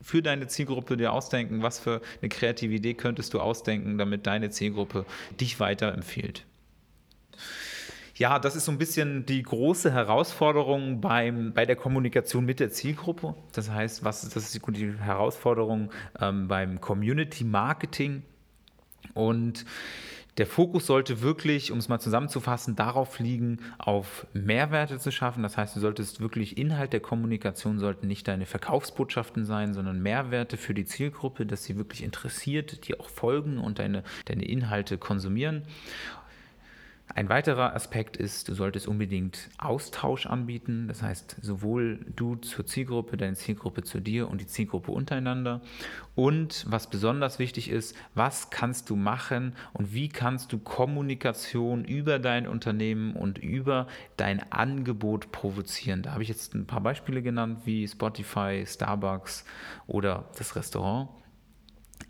für 0.01 0.23
deine 0.23 0.47
Zielgruppe 0.47 0.97
dir 0.97 1.13
ausdenken? 1.13 1.61
Was 1.61 1.79
für 1.79 2.01
eine 2.21 2.29
kreative 2.29 2.73
Idee 2.73 2.95
könntest 2.95 3.33
du 3.35 3.39
ausdenken, 3.39 3.99
damit 3.99 4.25
deine 4.25 4.49
Zielgruppe 4.49 5.05
dich 5.39 5.59
weiterempfiehlt? 5.59 6.45
Ja, 8.21 8.37
das 8.37 8.55
ist 8.55 8.65
so 8.65 8.71
ein 8.71 8.77
bisschen 8.77 9.25
die 9.25 9.41
große 9.41 9.91
Herausforderung 9.91 11.01
beim, 11.01 11.53
bei 11.53 11.65
der 11.65 11.75
Kommunikation 11.75 12.45
mit 12.45 12.59
der 12.59 12.69
Zielgruppe. 12.69 13.33
Das 13.51 13.71
heißt, 13.71 14.03
was, 14.03 14.21
das 14.29 14.53
ist 14.53 14.67
die 14.75 14.93
Herausforderung 14.99 15.89
ähm, 16.19 16.47
beim 16.47 16.79
Community 16.79 17.43
Marketing. 17.43 18.21
Und 19.15 19.65
der 20.37 20.45
Fokus 20.45 20.85
sollte 20.85 21.21
wirklich, 21.21 21.71
um 21.71 21.79
es 21.79 21.89
mal 21.89 21.99
zusammenzufassen, 21.99 22.75
darauf 22.75 23.17
liegen, 23.17 23.57
auf 23.79 24.27
Mehrwerte 24.33 24.99
zu 24.99 25.11
schaffen. 25.11 25.41
Das 25.41 25.57
heißt, 25.57 25.75
du 25.75 25.79
solltest 25.79 26.21
wirklich 26.21 26.59
Inhalt 26.59 26.93
der 26.93 26.99
Kommunikation 26.99 27.79
sollten 27.79 28.07
nicht 28.07 28.27
deine 28.27 28.45
Verkaufsbotschaften 28.45 29.45
sein, 29.45 29.73
sondern 29.73 29.99
Mehrwerte 29.99 30.57
für 30.57 30.75
die 30.75 30.85
Zielgruppe, 30.85 31.47
dass 31.47 31.63
sie 31.63 31.75
wirklich 31.75 32.03
interessiert, 32.03 32.87
die 32.87 32.99
auch 32.99 33.09
folgen 33.09 33.57
und 33.57 33.79
deine, 33.79 34.03
deine 34.25 34.45
Inhalte 34.45 34.99
konsumieren. 34.99 35.63
Ein 37.13 37.27
weiterer 37.27 37.75
Aspekt 37.75 38.15
ist, 38.15 38.47
du 38.47 38.53
solltest 38.53 38.87
unbedingt 38.87 39.49
Austausch 39.57 40.27
anbieten, 40.27 40.87
das 40.87 41.01
heißt 41.01 41.37
sowohl 41.41 42.05
du 42.15 42.35
zur 42.35 42.65
Zielgruppe, 42.65 43.17
deine 43.17 43.35
Zielgruppe 43.35 43.83
zu 43.83 43.99
dir 43.99 44.29
und 44.29 44.39
die 44.39 44.47
Zielgruppe 44.47 44.91
untereinander. 44.91 45.61
Und 46.15 46.65
was 46.69 46.89
besonders 46.89 47.37
wichtig 47.37 47.69
ist, 47.69 47.97
was 48.15 48.49
kannst 48.49 48.89
du 48.89 48.95
machen 48.95 49.55
und 49.73 49.93
wie 49.93 50.07
kannst 50.07 50.53
du 50.53 50.59
Kommunikation 50.59 51.83
über 51.83 52.17
dein 52.17 52.47
Unternehmen 52.47 53.15
und 53.15 53.37
über 53.39 53.87
dein 54.15 54.51
Angebot 54.51 55.31
provozieren. 55.31 56.03
Da 56.03 56.13
habe 56.13 56.23
ich 56.23 56.29
jetzt 56.29 56.55
ein 56.55 56.65
paar 56.65 56.81
Beispiele 56.81 57.21
genannt, 57.21 57.59
wie 57.65 57.87
Spotify, 57.87 58.63
Starbucks 58.65 59.43
oder 59.87 60.29
das 60.37 60.55
Restaurant. 60.55 61.09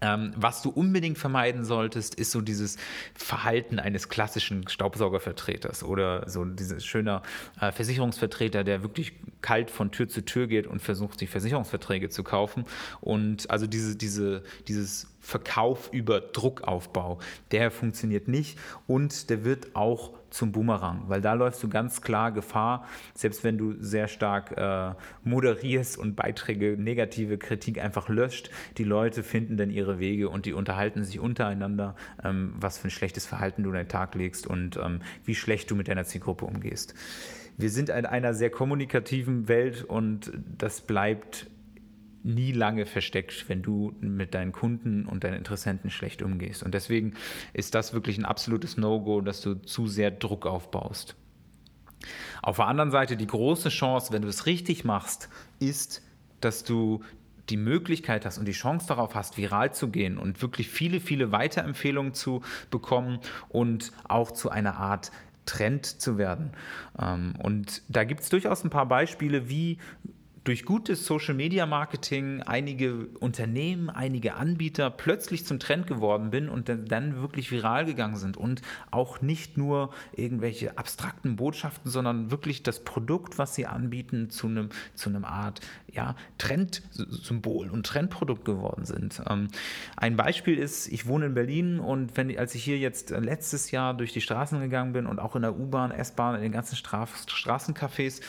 Ähm, 0.01 0.33
was 0.35 0.61
du 0.61 0.69
unbedingt 0.69 1.17
vermeiden 1.17 1.65
solltest, 1.65 2.15
ist 2.15 2.31
so 2.31 2.41
dieses 2.41 2.77
Verhalten 3.13 3.79
eines 3.79 4.09
klassischen 4.09 4.67
Staubsaugervertreters 4.67 5.83
oder 5.83 6.29
so 6.29 6.45
dieses 6.45 6.85
schöner 6.85 7.21
äh, 7.59 7.71
Versicherungsvertreter, 7.71 8.63
der 8.63 8.83
wirklich 8.83 9.13
kalt 9.41 9.71
von 9.71 9.91
Tür 9.91 10.07
zu 10.07 10.23
Tür 10.23 10.47
geht 10.47 10.67
und 10.67 10.81
versucht, 10.81 11.19
sich 11.19 11.29
Versicherungsverträge 11.29 12.09
zu 12.09 12.23
kaufen. 12.23 12.65
Und 12.99 13.49
also 13.49 13.67
diese, 13.67 13.95
diese, 13.95 14.43
dieses 14.67 15.07
Verkauf 15.19 15.89
über 15.91 16.19
Druckaufbau, 16.19 17.19
der 17.51 17.71
funktioniert 17.71 18.27
nicht 18.27 18.57
und 18.87 19.29
der 19.29 19.43
wird 19.43 19.75
auch 19.75 20.20
zum 20.31 20.51
Boomerang, 20.51 21.03
weil 21.07 21.21
da 21.21 21.33
läufst 21.33 21.61
du 21.61 21.69
ganz 21.69 22.01
klar 22.01 22.31
Gefahr, 22.31 22.87
selbst 23.13 23.43
wenn 23.43 23.57
du 23.57 23.75
sehr 23.79 24.07
stark 24.07 24.57
äh, 24.57 24.95
moderierst 25.23 25.97
und 25.97 26.15
Beiträge, 26.15 26.77
negative 26.77 27.37
Kritik 27.37 27.79
einfach 27.79 28.09
löscht, 28.09 28.49
die 28.77 28.83
Leute 28.83 29.21
finden 29.21 29.57
dann 29.57 29.69
ihre 29.69 29.99
Wege 29.99 30.29
und 30.29 30.45
die 30.45 30.53
unterhalten 30.53 31.03
sich 31.03 31.19
untereinander, 31.19 31.95
ähm, 32.23 32.53
was 32.57 32.79
für 32.79 32.87
ein 32.87 32.91
schlechtes 32.91 33.25
Verhalten 33.25 33.63
du 33.63 33.69
in 33.69 33.75
den 33.75 33.87
Tag 33.87 34.15
legst 34.15 34.47
und 34.47 34.77
ähm, 34.77 35.01
wie 35.25 35.35
schlecht 35.35 35.69
du 35.69 35.75
mit 35.75 35.87
deiner 35.87 36.05
Zielgruppe 36.05 36.45
umgehst. 36.45 36.95
Wir 37.57 37.69
sind 37.69 37.89
in 37.89 38.05
einer 38.05 38.33
sehr 38.33 38.49
kommunikativen 38.49 39.47
Welt 39.47 39.83
und 39.83 40.31
das 40.57 40.81
bleibt 40.81 41.47
nie 42.23 42.51
lange 42.51 42.85
versteckt, 42.85 43.49
wenn 43.49 43.61
du 43.61 43.95
mit 43.99 44.33
deinen 44.33 44.51
Kunden 44.51 45.05
und 45.05 45.23
deinen 45.23 45.37
Interessenten 45.37 45.89
schlecht 45.89 46.21
umgehst. 46.21 46.63
Und 46.63 46.73
deswegen 46.73 47.13
ist 47.53 47.75
das 47.75 47.93
wirklich 47.93 48.17
ein 48.17 48.25
absolutes 48.25 48.77
No-Go, 48.77 49.21
dass 49.21 49.41
du 49.41 49.55
zu 49.55 49.87
sehr 49.87 50.11
Druck 50.11 50.45
aufbaust. 50.45 51.15
Auf 52.41 52.57
der 52.57 52.67
anderen 52.67 52.91
Seite 52.91 53.17
die 53.17 53.27
große 53.27 53.69
Chance, 53.69 54.11
wenn 54.11 54.21
du 54.21 54.27
es 54.27 54.45
richtig 54.45 54.83
machst, 54.83 55.29
ist, 55.59 56.01
dass 56.39 56.63
du 56.63 57.01
die 57.49 57.57
Möglichkeit 57.57 58.25
hast 58.25 58.37
und 58.37 58.47
die 58.47 58.53
Chance 58.53 58.87
darauf 58.87 59.15
hast, 59.15 59.37
viral 59.37 59.73
zu 59.73 59.89
gehen 59.89 60.17
und 60.17 60.41
wirklich 60.41 60.69
viele, 60.69 60.99
viele 60.99 61.31
Weiterempfehlungen 61.31 62.13
zu 62.13 62.41
bekommen 62.69 63.19
und 63.49 63.91
auch 64.07 64.31
zu 64.31 64.49
einer 64.49 64.77
Art 64.77 65.11
Trend 65.45 65.85
zu 65.85 66.17
werden. 66.17 66.51
Ähm, 66.99 67.33
und 67.39 67.81
da 67.89 68.03
gibt 68.03 68.21
es 68.21 68.29
durchaus 68.29 68.63
ein 68.63 68.69
paar 68.69 68.85
Beispiele, 68.85 69.49
wie 69.49 69.79
durch 70.43 70.65
gutes 70.65 71.05
Social 71.05 71.35
Media 71.35 71.65
Marketing 71.65 72.41
einige 72.41 73.07
Unternehmen, 73.19 73.89
einige 73.89 74.33
Anbieter 74.33 74.89
plötzlich 74.89 75.45
zum 75.45 75.59
Trend 75.59 75.85
geworden 75.85 76.31
bin 76.31 76.49
und 76.49 76.69
dann 76.69 77.21
wirklich 77.21 77.51
viral 77.51 77.85
gegangen 77.85 78.15
sind 78.15 78.37
und 78.37 78.61
auch 78.89 79.21
nicht 79.21 79.57
nur 79.57 79.91
irgendwelche 80.15 80.77
abstrakten 80.79 81.35
Botschaften, 81.35 81.91
sondern 81.91 82.31
wirklich 82.31 82.63
das 82.63 82.83
Produkt, 82.83 83.37
was 83.37 83.53
sie 83.53 83.67
anbieten, 83.67 84.29
zu 84.29 84.47
einem 84.47 84.69
zu 84.95 85.09
einem 85.09 85.25
Art 85.25 85.61
ja, 85.87 86.15
Trendsymbol 86.37 87.69
und 87.69 87.85
Trendprodukt 87.85 88.45
geworden 88.45 88.85
sind. 88.85 89.21
Ähm, 89.29 89.49
ein 89.95 90.15
Beispiel 90.15 90.57
ist, 90.57 90.87
ich 90.87 91.05
wohne 91.05 91.27
in 91.27 91.33
Berlin 91.33 91.79
und 91.79 92.17
wenn, 92.17 92.35
als 92.37 92.55
ich 92.55 92.63
hier 92.63 92.79
jetzt 92.79 93.11
letztes 93.11 93.71
Jahr 93.71 93.93
durch 93.93 94.13
die 94.13 94.21
Straßen 94.21 94.59
gegangen 94.59 94.93
bin 94.93 95.05
und 95.05 95.19
auch 95.19 95.35
in 95.35 95.43
der 95.43 95.57
U-Bahn, 95.57 95.91
S-Bahn, 95.91 96.35
in 96.35 96.41
den 96.41 96.51
ganzen 96.51 96.75
Straßencafés, 96.75 98.21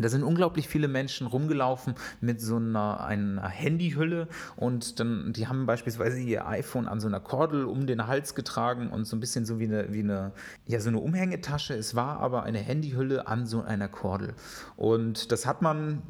da 0.00 0.08
sind 0.08 0.22
unglaublich 0.22 0.68
viele 0.68 0.88
Menschen 0.88 1.26
rumgelaufen 1.26 1.94
mit 2.20 2.40
so 2.40 2.56
einer, 2.56 3.04
einer 3.04 3.48
Handyhülle 3.48 4.28
und 4.56 5.00
dann, 5.00 5.32
die 5.32 5.46
haben 5.48 5.66
beispielsweise 5.66 6.18
ihr 6.20 6.46
iPhone 6.46 6.88
an 6.88 7.00
so 7.00 7.08
einer 7.08 7.20
Kordel 7.20 7.64
um 7.64 7.86
den 7.86 8.06
Hals 8.06 8.34
getragen 8.34 8.88
und 8.88 9.06
so 9.06 9.16
ein 9.16 9.20
bisschen 9.20 9.44
so 9.44 9.58
wie 9.58 9.64
eine, 9.64 9.92
wie 9.92 10.00
eine, 10.00 10.32
ja, 10.66 10.80
so 10.80 10.88
eine 10.88 10.98
Umhängetasche. 10.98 11.74
Es 11.74 11.94
war 11.94 12.20
aber 12.20 12.42
eine 12.42 12.58
Handyhülle 12.58 13.26
an 13.26 13.46
so 13.46 13.62
einer 13.62 13.88
Kordel. 13.88 14.34
Und 14.76 15.32
das 15.32 15.46
hat 15.46 15.62
man, 15.62 16.02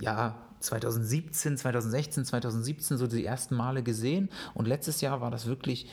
ja, 0.00 0.36
2017, 0.62 1.56
2016, 1.56 2.24
2017 2.24 2.96
so 2.96 3.06
die 3.06 3.24
ersten 3.24 3.56
Male 3.56 3.82
gesehen 3.82 4.28
und 4.54 4.66
letztes 4.66 5.00
Jahr 5.00 5.20
war 5.20 5.30
das 5.30 5.46
wirklich 5.46 5.88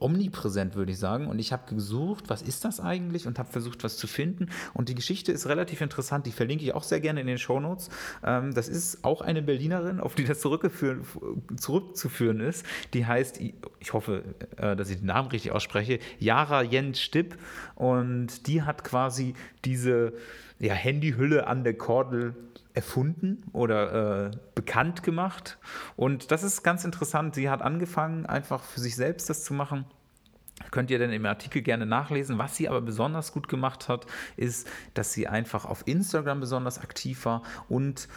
omnipräsent, 0.00 0.74
würde 0.74 0.92
ich 0.92 0.98
sagen. 0.98 1.26
Und 1.26 1.38
ich 1.38 1.52
habe 1.52 1.74
gesucht, 1.74 2.24
was 2.28 2.42
ist 2.42 2.64
das 2.64 2.80
eigentlich 2.80 3.26
und 3.26 3.38
habe 3.38 3.50
versucht, 3.50 3.84
was 3.84 3.96
zu 3.96 4.06
finden. 4.06 4.48
Und 4.74 4.88
die 4.88 4.94
Geschichte 4.94 5.32
ist 5.32 5.46
relativ 5.46 5.80
interessant. 5.80 6.26
Die 6.26 6.32
verlinke 6.32 6.64
ich 6.64 6.74
auch 6.74 6.82
sehr 6.82 7.00
gerne 7.00 7.20
in 7.20 7.26
den 7.26 7.38
Shownotes. 7.38 7.90
Ähm, 8.24 8.54
das 8.54 8.68
ist 8.68 9.04
auch 9.04 9.20
eine 9.20 9.42
Berlinerin, 9.42 10.00
auf 10.00 10.14
die 10.14 10.24
das 10.24 10.40
zurückzuführen 10.40 12.40
ist. 12.40 12.66
Die 12.94 13.06
heißt, 13.06 13.40
ich 13.40 13.92
hoffe, 13.92 14.22
äh, 14.56 14.76
dass 14.76 14.90
ich 14.90 14.98
den 14.98 15.06
Namen 15.06 15.28
richtig 15.28 15.52
ausspreche, 15.52 15.98
Jara 16.18 16.62
Jens 16.62 17.00
Stipp. 17.00 17.36
Und 17.74 18.46
die 18.46 18.62
hat 18.62 18.84
quasi 18.84 19.34
diese 19.64 20.12
ja, 20.58 20.74
Handyhülle 20.74 21.46
an 21.46 21.64
der 21.64 21.74
Kordel 21.74 22.34
erfunden 22.76 23.42
oder 23.52 24.26
äh, 24.26 24.30
bekannt 24.54 25.02
gemacht. 25.02 25.58
Und 25.96 26.30
das 26.30 26.42
ist 26.42 26.62
ganz 26.62 26.84
interessant. 26.84 27.34
Sie 27.34 27.48
hat 27.48 27.62
angefangen, 27.62 28.26
einfach 28.26 28.62
für 28.62 28.80
sich 28.80 28.96
selbst 28.96 29.30
das 29.30 29.44
zu 29.44 29.54
machen. 29.54 29.86
Könnt 30.70 30.90
ihr 30.90 30.98
denn 30.98 31.12
im 31.12 31.26
Artikel 31.26 31.62
gerne 31.62 31.86
nachlesen. 31.86 32.38
Was 32.38 32.56
sie 32.56 32.68
aber 32.68 32.80
besonders 32.80 33.32
gut 33.32 33.48
gemacht 33.48 33.88
hat, 33.88 34.06
ist, 34.36 34.68
dass 34.94 35.12
sie 35.12 35.26
einfach 35.26 35.64
auf 35.64 35.86
Instagram 35.86 36.40
besonders 36.40 36.78
aktiv 36.78 37.24
war 37.24 37.42
und 37.68 38.08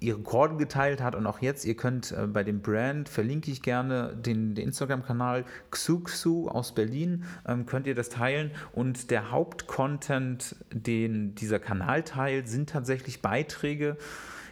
ihre 0.00 0.18
Rekorde 0.18 0.56
geteilt 0.56 1.02
hat 1.02 1.14
und 1.14 1.26
auch 1.26 1.40
jetzt, 1.40 1.64
ihr 1.64 1.76
könnt 1.76 2.12
äh, 2.12 2.26
bei 2.26 2.44
dem 2.44 2.60
Brand, 2.60 3.08
verlinke 3.08 3.50
ich 3.50 3.62
gerne 3.62 4.16
den, 4.16 4.54
den 4.54 4.66
Instagram-Kanal 4.66 5.44
Xuxu 5.70 6.48
aus 6.48 6.74
Berlin, 6.74 7.24
ähm, 7.46 7.66
könnt 7.66 7.86
ihr 7.86 7.94
das 7.94 8.08
teilen 8.08 8.50
und 8.72 9.10
der 9.10 9.30
Hauptcontent, 9.30 10.56
den 10.72 11.34
dieser 11.34 11.58
Kanal 11.58 12.02
teilt, 12.02 12.48
sind 12.48 12.70
tatsächlich 12.70 13.22
Beiträge 13.22 13.96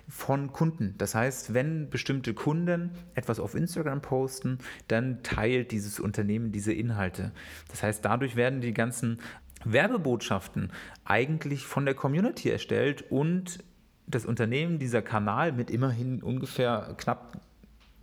von 0.08 0.52
Kunden. 0.52 0.94
Das 0.98 1.14
heißt, 1.14 1.52
wenn 1.52 1.90
bestimmte 1.90 2.32
Kunden 2.34 2.92
etwas 3.14 3.40
auf 3.40 3.54
Instagram 3.54 4.02
posten, 4.02 4.58
dann 4.88 5.22
teilt 5.22 5.72
dieses 5.72 5.98
Unternehmen 5.98 6.52
diese 6.52 6.72
Inhalte. 6.72 7.32
Das 7.68 7.82
heißt, 7.82 8.04
dadurch 8.04 8.36
werden 8.36 8.60
die 8.60 8.74
ganzen 8.74 9.18
Werbebotschaften 9.64 10.70
eigentlich 11.04 11.66
von 11.66 11.84
der 11.84 11.94
Community 11.94 12.50
erstellt 12.50 13.04
und 13.10 13.58
das 14.06 14.24
Unternehmen, 14.24 14.78
dieser 14.78 15.02
Kanal 15.02 15.52
mit 15.52 15.70
immerhin 15.70 16.22
ungefähr 16.22 16.94
knapp 16.96 17.40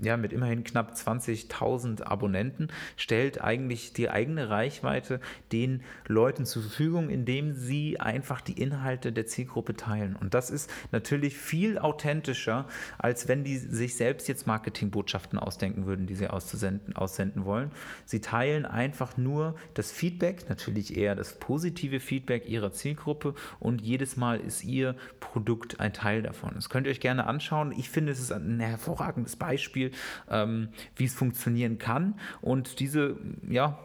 ja, 0.04 0.18
mit 0.18 0.34
immerhin 0.34 0.64
knapp 0.64 0.94
20.000 0.94 2.04
Abonnenten, 2.04 2.68
stellt 2.98 3.42
eigentlich 3.42 3.94
die 3.94 4.10
eigene 4.10 4.50
Reichweite 4.50 5.20
den 5.52 5.82
Leuten 6.08 6.46
zur 6.46 6.64
Verfügung, 6.64 7.10
indem 7.10 7.54
sie 7.54 8.00
einfach 8.00 8.42
die 8.42 8.60
Inhalte 8.62 9.12
der 9.12 9.26
Zielgruppe 9.26 9.76
teilen. 9.76 10.16
Und 10.16 10.34
das 10.34 10.50
ist 10.50 10.70
natürlich 10.92 11.38
viel 11.38 11.78
authentischer, 11.78 12.68
als 12.98 13.28
wenn 13.28 13.44
die 13.44 13.58
sich 13.58 13.96
selbst 13.96 14.28
jetzt 14.28 14.48
Marketingbotschaften 14.48 15.40
ausdenken 15.40 15.86
würden, 15.86 16.08
die 16.08 16.16
sie 16.16 16.28
aussenden, 16.28 16.96
aussenden 16.96 17.46
wollen. 17.46 17.72
Sie 18.06 18.22
teilen 18.22 18.66
einfach 18.66 19.18
nur 19.18 19.56
das 19.74 19.92
Feedback, 19.92 20.50
natürlich 20.50 20.98
eher 20.98 21.16
das 21.16 21.34
positive 21.40 22.00
Feedback 22.00 22.48
ihrer 22.48 22.72
Zielgruppe 22.72 23.36
und 23.60 23.82
jedes 23.82 24.18
Mal 24.18 24.40
ist 24.40 24.64
ihr 24.64 24.96
Produkt 25.20 25.80
ein 25.80 25.94
Teil 25.94 26.22
davon. 26.22 26.52
Das 26.56 26.70
könnt 26.70 26.88
ihr 26.88 26.92
euch 26.92 27.00
gerne 27.00 27.28
anschauen. 27.28 27.74
Ich 27.78 27.90
finde, 27.90 28.12
es 28.12 28.20
ist 28.20 28.32
ein 28.32 28.60
hervorragendes 28.60 29.36
Beispiel 29.36 29.92
ähm, 30.30 30.70
wie 30.96 31.06
es 31.06 31.14
funktionieren 31.14 31.78
kann. 31.78 32.16
Und 32.42 32.80
diese, 32.80 33.18
ja, 33.48 33.80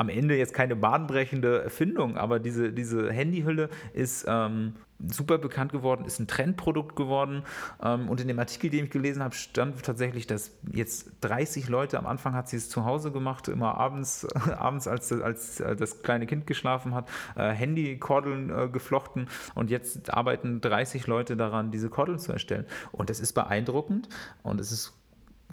am 0.00 0.08
Ende 0.08 0.34
jetzt 0.36 0.54
keine 0.54 0.76
bahnbrechende 0.76 1.62
Erfindung, 1.62 2.16
aber 2.16 2.38
diese, 2.38 2.72
diese 2.72 3.12
Handyhülle 3.12 3.68
ist 3.92 4.24
ähm, 4.26 4.72
super 5.06 5.36
bekannt 5.38 5.72
geworden, 5.72 6.04
ist 6.04 6.18
ein 6.18 6.26
Trendprodukt 6.26 6.96
geworden. 6.96 7.42
Ähm, 7.82 8.08
und 8.08 8.20
in 8.20 8.28
dem 8.28 8.38
Artikel, 8.38 8.70
den 8.70 8.84
ich 8.86 8.90
gelesen 8.90 9.22
habe, 9.22 9.34
stand 9.34 9.82
tatsächlich, 9.82 10.26
dass 10.26 10.52
jetzt 10.72 11.10
30 11.20 11.68
Leute, 11.68 11.98
am 11.98 12.06
Anfang 12.06 12.34
hat 12.34 12.48
sie 12.48 12.56
es 12.56 12.68
zu 12.68 12.84
Hause 12.84 13.12
gemacht, 13.12 13.48
immer 13.48 13.76
abends, 13.76 14.26
abends 14.56 14.88
als, 14.88 15.12
als, 15.12 15.60
als 15.60 15.78
das 15.78 16.02
kleine 16.02 16.26
Kind 16.26 16.46
geschlafen 16.46 16.94
hat, 16.94 17.08
äh, 17.36 17.50
Handykordeln 17.50 18.50
äh, 18.50 18.68
geflochten 18.68 19.28
und 19.54 19.70
jetzt 19.70 20.12
arbeiten 20.12 20.60
30 20.60 21.06
Leute 21.06 21.36
daran, 21.36 21.70
diese 21.70 21.90
Kordeln 21.90 22.18
zu 22.18 22.32
erstellen. 22.32 22.66
Und 22.92 23.10
das 23.10 23.20
ist 23.20 23.32
beeindruckend 23.32 24.08
und 24.42 24.60
es 24.60 24.72
ist 24.72 24.99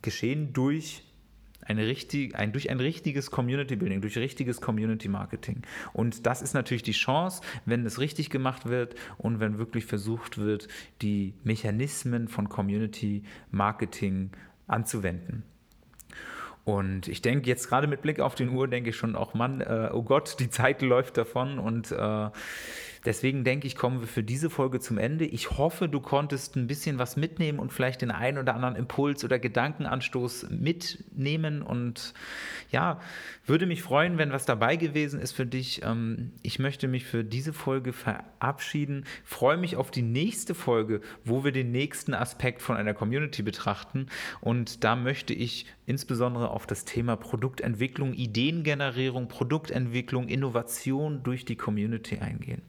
geschehen 0.02 0.54
durch 0.54 1.04
eine 1.68 1.86
richtig, 1.86 2.36
ein, 2.36 2.54
durch 2.54 2.70
ein 2.70 2.80
richtiges 2.80 3.30
Community 3.30 3.76
Building, 3.76 4.02
durch 4.02 4.18
richtiges 4.18 4.62
Community 4.62 5.10
Marketing. 5.10 5.64
Und 5.94 6.26
das 6.26 6.42
ist 6.42 6.54
natürlich 6.54 6.84
die 6.84 6.94
Chance, 6.94 7.42
wenn 7.66 7.86
es 7.86 8.00
richtig 8.00 8.30
gemacht 8.30 8.68
wird 8.68 8.96
und 9.18 9.40
wenn 9.40 9.58
wirklich 9.58 9.86
versucht 9.86 10.38
wird, 10.38 10.68
die 11.02 11.34
Mechanismen 11.44 12.28
von 12.28 12.48
Community 12.48 13.24
Marketing 13.52 14.32
anzuwenden. 14.68 15.44
Und 16.64 17.08
ich 17.08 17.22
denke 17.22 17.48
jetzt 17.48 17.70
gerade 17.70 17.88
mit 17.88 18.02
Blick 18.02 18.20
auf 18.20 18.36
den 18.36 18.50
Uhr, 18.50 18.68
denke 18.68 18.90
ich 18.90 18.98
schon 18.98 19.16
auch, 19.16 19.34
Mann, 19.34 19.62
äh, 19.62 19.90
oh 19.94 20.04
Gott, 20.04 20.36
die 20.40 20.50
Zeit 20.50 20.82
läuft 20.82 21.16
davon 21.18 21.60
und 21.60 21.92
äh, 21.92 22.30
Deswegen 23.08 23.46
denke 23.46 23.68
ich, 23.68 23.78
kommen 23.78 24.02
wir 24.02 24.08
für 24.08 24.22
diese 24.22 24.50
Folge 24.50 24.82
zum 24.82 24.98
Ende. 24.98 25.24
Ich 25.24 25.52
hoffe, 25.52 25.88
du 25.88 26.02
konntest 26.02 26.58
ein 26.58 26.68
bisschen 26.68 27.00
was 27.00 27.16
mitnehmen 27.16 27.58
und 27.58 27.72
vielleicht 27.72 28.02
den 28.02 28.12
einen 28.12 28.38
oder 28.38 28.54
anderen 28.54 28.76
Impuls 28.76 29.24
oder 29.24 29.40
Gedankenanstoß 29.40 30.48
mitnehmen. 30.50 31.62
Und 31.62 32.14
ja, 32.70 33.00
würde 33.46 33.66
mich 33.66 33.82
freuen, 33.82 34.18
wenn 34.18 34.34
was 34.34 34.46
dabei 34.46 34.76
gewesen 34.76 35.22
ist 35.22 35.32
für 35.32 35.46
dich. 35.46 35.84
Ähm, 35.86 36.34
ich 36.44 36.60
möchte 36.60 36.90
mich 36.90 37.06
für 37.06 37.24
diese 37.24 37.54
Folge 37.54 37.94
verabschieden. 37.94 39.06
Freue 39.24 39.56
mich 39.56 39.78
auf 39.78 39.90
die 39.90 40.02
nächste 40.02 40.54
Folge, 40.54 41.00
wo 41.24 41.46
wir 41.46 41.54
den 41.54 41.72
nächsten 41.72 42.14
Aspekt 42.14 42.62
von 42.62 42.76
einer 42.76 42.94
Community 42.94 43.42
betrachten. 43.42 44.08
Und 44.42 44.84
da 44.84 44.98
möchte 44.98 45.34
ich 45.34 45.66
insbesondere 45.86 46.50
auf 46.50 46.68
das 46.68 46.84
Thema 46.84 47.16
Produktentwicklung, 47.16 48.12
Ideengenerierung, 48.12 49.30
Produktentwicklung, 49.30 50.28
Innovation 50.28 51.24
durch 51.24 51.46
die 51.46 51.56
Community 51.56 52.18
eingehen. 52.18 52.64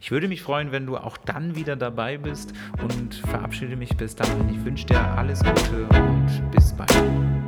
Ich 0.00 0.10
würde 0.10 0.28
mich 0.28 0.42
freuen, 0.42 0.72
wenn 0.72 0.86
du 0.86 0.96
auch 0.96 1.16
dann 1.16 1.54
wieder 1.56 1.76
dabei 1.76 2.18
bist 2.18 2.52
und 2.82 3.14
verabschiede 3.14 3.76
mich 3.76 3.96
bis 3.96 4.14
dahin. 4.14 4.48
Ich 4.50 4.64
wünsche 4.64 4.86
dir 4.86 5.00
alles 5.00 5.42
Gute 5.42 5.86
und 5.88 6.50
bis 6.50 6.72
bald. 6.72 7.45